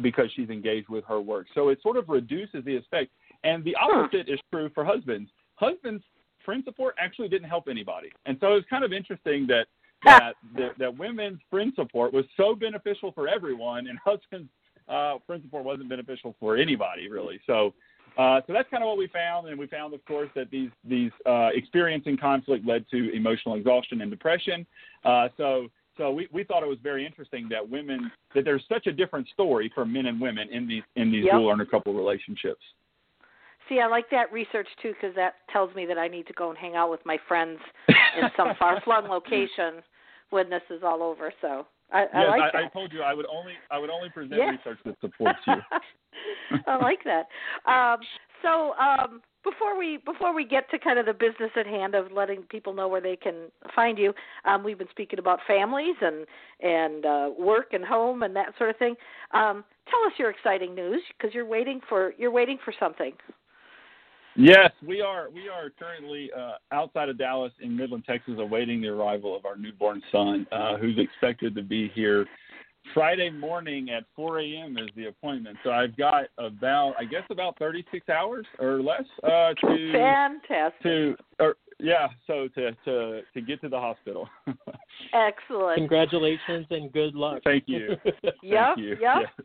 because 0.00 0.30
she's 0.34 0.48
engaged 0.48 0.88
with 0.88 1.04
her 1.04 1.20
work. 1.20 1.46
So 1.54 1.68
it 1.68 1.82
sort 1.82 1.96
of 1.96 2.08
reduces 2.08 2.64
the 2.64 2.76
effect. 2.76 3.10
And 3.42 3.64
the 3.64 3.76
opposite 3.76 4.28
is 4.28 4.38
true 4.52 4.70
for 4.74 4.84
husbands. 4.84 5.30
Husbands 5.56 6.02
friend 6.44 6.62
support 6.64 6.94
actually 6.98 7.28
didn't 7.28 7.48
help 7.48 7.68
anybody. 7.68 8.10
And 8.26 8.36
so 8.40 8.52
it 8.52 8.54
was 8.54 8.64
kind 8.70 8.84
of 8.84 8.92
interesting 8.92 9.46
that 9.48 9.66
that, 10.18 10.34
that 10.56 10.78
that 10.78 10.96
women's 10.96 11.40
friend 11.50 11.72
support 11.76 12.12
was 12.12 12.24
so 12.36 12.54
beneficial 12.54 13.12
for 13.12 13.28
everyone 13.28 13.86
and 13.86 13.98
husbands 14.04 14.48
uh, 14.88 15.16
friend 15.26 15.42
support 15.42 15.64
wasn't 15.64 15.88
beneficial 15.88 16.34
for 16.38 16.56
anybody 16.56 17.08
really. 17.08 17.40
So 17.46 17.74
uh, 18.16 18.40
so 18.46 18.52
that's 18.52 18.68
kind 18.70 18.82
of 18.82 18.86
what 18.86 18.98
we 18.98 19.08
found, 19.08 19.48
and 19.48 19.58
we 19.58 19.66
found, 19.66 19.92
of 19.92 20.04
course, 20.04 20.28
that 20.36 20.50
these 20.50 20.70
these 20.84 21.10
uh, 21.26 21.48
experiencing 21.52 22.16
conflict 22.16 22.64
led 22.64 22.88
to 22.90 23.10
emotional 23.12 23.56
exhaustion 23.56 24.00
and 24.02 24.10
depression. 24.10 24.64
Uh, 25.04 25.28
so 25.36 25.68
so 25.96 26.12
we, 26.12 26.28
we 26.32 26.44
thought 26.44 26.62
it 26.62 26.68
was 26.68 26.78
very 26.82 27.04
interesting 27.04 27.48
that 27.50 27.68
women 27.68 28.10
that 28.34 28.44
there's 28.44 28.62
such 28.68 28.86
a 28.86 28.92
different 28.92 29.28
story 29.28 29.70
for 29.74 29.84
men 29.84 30.06
and 30.06 30.20
women 30.20 30.48
in 30.50 30.68
these 30.68 30.82
in 30.94 31.10
these 31.10 31.24
Yep. 31.24 31.34
dual 31.34 31.50
earner 31.50 31.64
couple 31.64 31.92
relationships. 31.92 32.62
See, 33.68 33.80
I 33.80 33.86
like 33.86 34.10
that 34.10 34.30
research 34.32 34.68
too 34.80 34.92
because 34.92 35.16
that 35.16 35.36
tells 35.50 35.74
me 35.74 35.86
that 35.86 35.98
I 35.98 36.06
need 36.06 36.26
to 36.28 36.34
go 36.34 36.50
and 36.50 36.58
hang 36.58 36.76
out 36.76 36.90
with 36.90 37.00
my 37.04 37.18
friends 37.26 37.58
in 37.88 38.28
some 38.36 38.54
far-flung 38.58 39.08
location 39.08 39.82
when 40.30 40.50
this 40.50 40.62
is 40.70 40.82
all 40.84 41.02
over. 41.02 41.32
So 41.40 41.66
I, 41.92 42.02
I 42.02 42.20
yes, 42.20 42.28
like 42.28 42.54
I. 42.54 42.64
I 42.64 42.68
told 42.68 42.92
you 42.92 43.02
I 43.02 43.14
would 43.14 43.26
only 43.26 43.52
I 43.70 43.78
would 43.78 43.90
only 43.90 44.08
present 44.10 44.40
research 44.40 44.78
that 44.84 44.96
supports 45.00 45.38
you. 45.46 45.54
I 46.66 46.76
like 46.76 47.00
that. 47.04 47.26
Um, 47.70 47.98
so 48.42 48.74
um, 48.74 49.22
before 49.42 49.78
we 49.78 49.98
before 50.04 50.34
we 50.34 50.44
get 50.44 50.70
to 50.70 50.78
kind 50.78 50.98
of 50.98 51.06
the 51.06 51.12
business 51.12 51.50
at 51.56 51.66
hand 51.66 51.94
of 51.94 52.12
letting 52.12 52.42
people 52.42 52.72
know 52.72 52.88
where 52.88 53.00
they 53.00 53.16
can 53.16 53.50
find 53.74 53.98
you, 53.98 54.12
um, 54.44 54.64
we've 54.64 54.78
been 54.78 54.88
speaking 54.90 55.18
about 55.18 55.40
families 55.46 55.96
and 56.00 56.26
and 56.60 57.06
uh, 57.06 57.30
work 57.38 57.72
and 57.72 57.84
home 57.84 58.22
and 58.22 58.34
that 58.36 58.54
sort 58.58 58.70
of 58.70 58.76
thing. 58.76 58.94
Um, 59.32 59.64
tell 59.90 60.00
us 60.06 60.12
your 60.18 60.30
exciting 60.30 60.74
news 60.74 61.02
because 61.16 61.34
you're 61.34 61.46
waiting 61.46 61.80
for 61.88 62.12
you're 62.18 62.30
waiting 62.30 62.58
for 62.64 62.74
something. 62.78 63.12
Yes, 64.36 64.72
we 64.86 65.00
are. 65.00 65.30
We 65.30 65.48
are 65.48 65.70
currently 65.78 66.30
uh, 66.36 66.54
outside 66.72 67.08
of 67.08 67.18
Dallas 67.18 67.52
in 67.60 67.76
Midland, 67.76 68.04
Texas, 68.04 68.34
awaiting 68.38 68.80
the 68.80 68.88
arrival 68.88 69.36
of 69.36 69.44
our 69.44 69.56
newborn 69.56 70.02
son, 70.10 70.46
uh, 70.50 70.76
who's 70.76 70.98
expected 70.98 71.54
to 71.54 71.62
be 71.62 71.90
here 71.94 72.26
Friday 72.92 73.30
morning 73.30 73.90
at 73.90 74.04
4 74.14 74.40
a.m. 74.40 74.76
is 74.76 74.88
the 74.96 75.06
appointment. 75.06 75.56
So 75.64 75.70
I've 75.70 75.96
got 75.96 76.24
about, 76.38 76.94
I 76.98 77.04
guess, 77.04 77.22
about 77.30 77.58
36 77.58 78.08
hours 78.08 78.44
or 78.58 78.82
less 78.82 79.04
uh, 79.22 79.54
to 79.54 79.92
Fantastic. 79.92 80.82
to 80.82 81.16
or 81.38 81.56
yeah, 81.80 82.08
so 82.26 82.48
to 82.54 82.72
to 82.84 83.22
to 83.32 83.40
get 83.40 83.60
to 83.62 83.68
the 83.68 83.78
hospital. 83.78 84.28
Excellent. 85.14 85.78
Congratulations 85.78 86.66
and 86.70 86.92
good 86.92 87.14
luck. 87.14 87.40
Thank 87.44 87.64
you. 87.66 87.96
Yep, 88.04 88.14
Thank 88.42 88.78
you. 88.78 88.90
yep. 88.90 88.98
Yeah. 89.00 89.44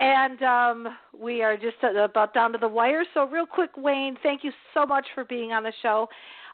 And 0.00 0.42
um, 0.42 0.88
we 1.18 1.42
are 1.42 1.56
just 1.56 1.76
about 1.82 2.32
down 2.32 2.52
to 2.52 2.58
the 2.58 2.68
wire. 2.68 3.04
So, 3.14 3.26
real 3.26 3.46
quick, 3.46 3.70
Wayne, 3.76 4.16
thank 4.22 4.44
you 4.44 4.52
so 4.72 4.86
much 4.86 5.06
for 5.14 5.24
being 5.24 5.52
on 5.52 5.64
the 5.64 5.72
show. 5.82 6.08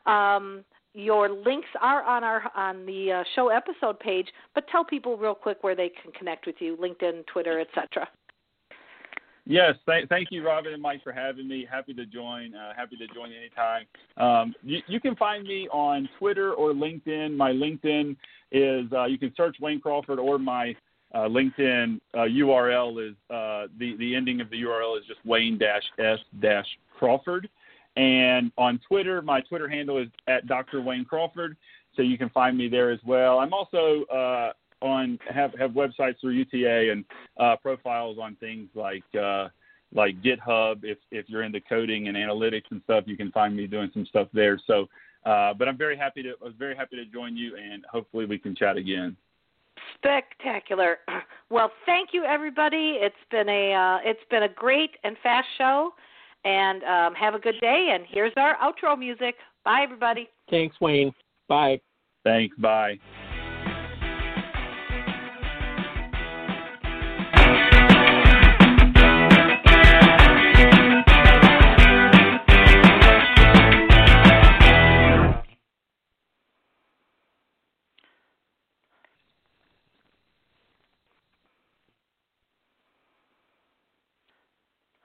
Um, 0.07 0.64
your 0.94 1.28
links 1.28 1.68
are 1.80 2.02
on 2.04 2.24
our 2.24 2.50
on 2.57 2.87
the 2.87 3.12
uh, 3.12 3.24
show 3.35 3.48
episode 3.48 3.98
page, 4.00 4.28
but 4.54 4.66
tell 4.68 4.85
people 4.85 5.16
real 5.16 5.35
quick 5.35 5.59
where 5.62 5.74
they 5.74 5.90
can 6.02 6.12
connect 6.12 6.46
with 6.46 6.57
you: 6.61 6.76
LinkedIn, 6.76 7.26
Twitter, 7.26 7.61
etc. 7.61 8.09
Yes, 9.46 9.74
th- 9.87 10.09
thank 10.09 10.28
you, 10.30 10.46
Robin 10.46 10.72
and 10.72 10.80
Mike, 10.80 11.02
for 11.04 11.12
having 11.12 11.46
me. 11.46 11.66
Happy 11.70 11.92
to 11.94 12.07
join. 12.07 12.54
Uh, 12.54 12.72
happy 12.74 12.96
to 12.96 13.07
join 13.09 13.30
anytime. 13.30 13.85
Um, 14.16 14.54
you, 14.62 14.78
you 14.87 15.00
can 15.00 15.14
find 15.16 15.46
me 15.46 15.68
on 15.70 16.09
Twitter 16.18 16.54
or 16.54 16.72
LinkedIn. 16.72 17.37
My 17.37 17.50
LinkedIn 17.50 18.16
is 18.52 18.90
uh, 18.92 19.04
you 19.04 19.18
can 19.18 19.35
search 19.37 19.57
Wayne 19.61 19.80
Crawford, 19.80 20.18
or 20.18 20.38
my 20.38 20.74
uh, 21.14 21.29
LinkedIn 21.29 22.00
uh, 22.14 22.18
URL 22.18 23.09
is 23.09 23.14
uh, 23.31 23.68
the 23.79 23.96
the 23.98 24.14
ending 24.14 24.40
of 24.40 24.50
the 24.50 24.62
URL 24.62 24.98
is 24.98 25.07
just 25.07 25.24
Wayne 25.24 25.61
S 25.62 26.66
Crawford. 26.98 27.48
And 27.96 28.50
on 28.59 28.81
Twitter, 28.88 29.22
my 29.22 29.40
Twitter 29.40 29.68
handle 29.68 29.98
is 29.98 30.09
at 30.27 30.48
Dr. 30.48 30.81
Wayne 30.83 31.05
Crawford, 31.05 31.57
so 31.94 32.03
you 32.03 32.18
can 32.18 32.29
find 32.31 32.59
me 32.59 32.68
there 32.68 32.90
as 32.90 32.98
well. 33.07 33.38
I'm 33.38 33.53
also 33.53 34.03
uh, 34.12 34.53
on 34.83 35.18
have 35.33 35.53
have 35.55 35.70
websites 35.70 36.20
through 36.20 36.33
UTA 36.33 36.90
and 36.90 37.05
uh, 37.38 37.55
profiles 37.62 38.18
on 38.18 38.35
things 38.37 38.68
like 38.74 39.05
uh, 39.14 39.48
like 39.94 40.20
GitHub. 40.22 40.81
If 40.83 40.98
if 41.12 41.29
you're 41.29 41.44
into 41.44 41.61
coding 41.61 42.09
and 42.09 42.16
analytics 42.16 42.70
and 42.70 42.83
stuff, 42.83 43.05
you 43.07 43.16
can 43.16 43.31
find 43.31 43.57
me 43.57 43.68
doing 43.68 43.90
some 43.94 44.07
stuff 44.07 44.27
there. 44.33 44.61
So, 44.66 44.88
uh, 45.24 45.55
but 45.55 45.68
I'm 45.68 45.79
very 45.79 45.96
happy 45.96 46.24
to 46.24 46.31
I 46.31 46.44
was 46.44 46.55
very 46.59 46.74
happy 46.74 46.96
to 46.96 47.05
join 47.05 47.37
you, 47.37 47.57
and 47.57 47.85
hopefully 47.88 48.27
we 48.27 48.38
can 48.38 48.57
chat 48.57 48.77
again. 48.77 49.16
Spectacular. 49.96 50.98
Well, 51.50 51.70
thank 51.87 52.08
you, 52.12 52.24
everybody. 52.24 52.96
It's 52.98 53.14
been 53.30 53.48
a 53.48 53.72
uh, 53.72 53.98
it's 54.02 54.24
been 54.28 54.42
a 54.42 54.48
great 54.48 54.90
and 55.04 55.16
fast 55.22 55.46
show, 55.56 55.90
and 56.44 56.82
um, 56.82 57.14
have 57.14 57.34
a 57.34 57.38
good 57.38 57.60
day. 57.60 57.90
And 57.94 58.04
here's 58.08 58.32
our 58.37 58.56
outro 58.56 58.98
music. 58.98 59.37
Bye, 59.64 59.82
everybody. 59.84 60.28
Thanks, 60.50 60.74
Wayne. 60.80 61.12
Bye. 61.48 61.80
Thanks. 62.24 62.56
Bye. 62.58 62.98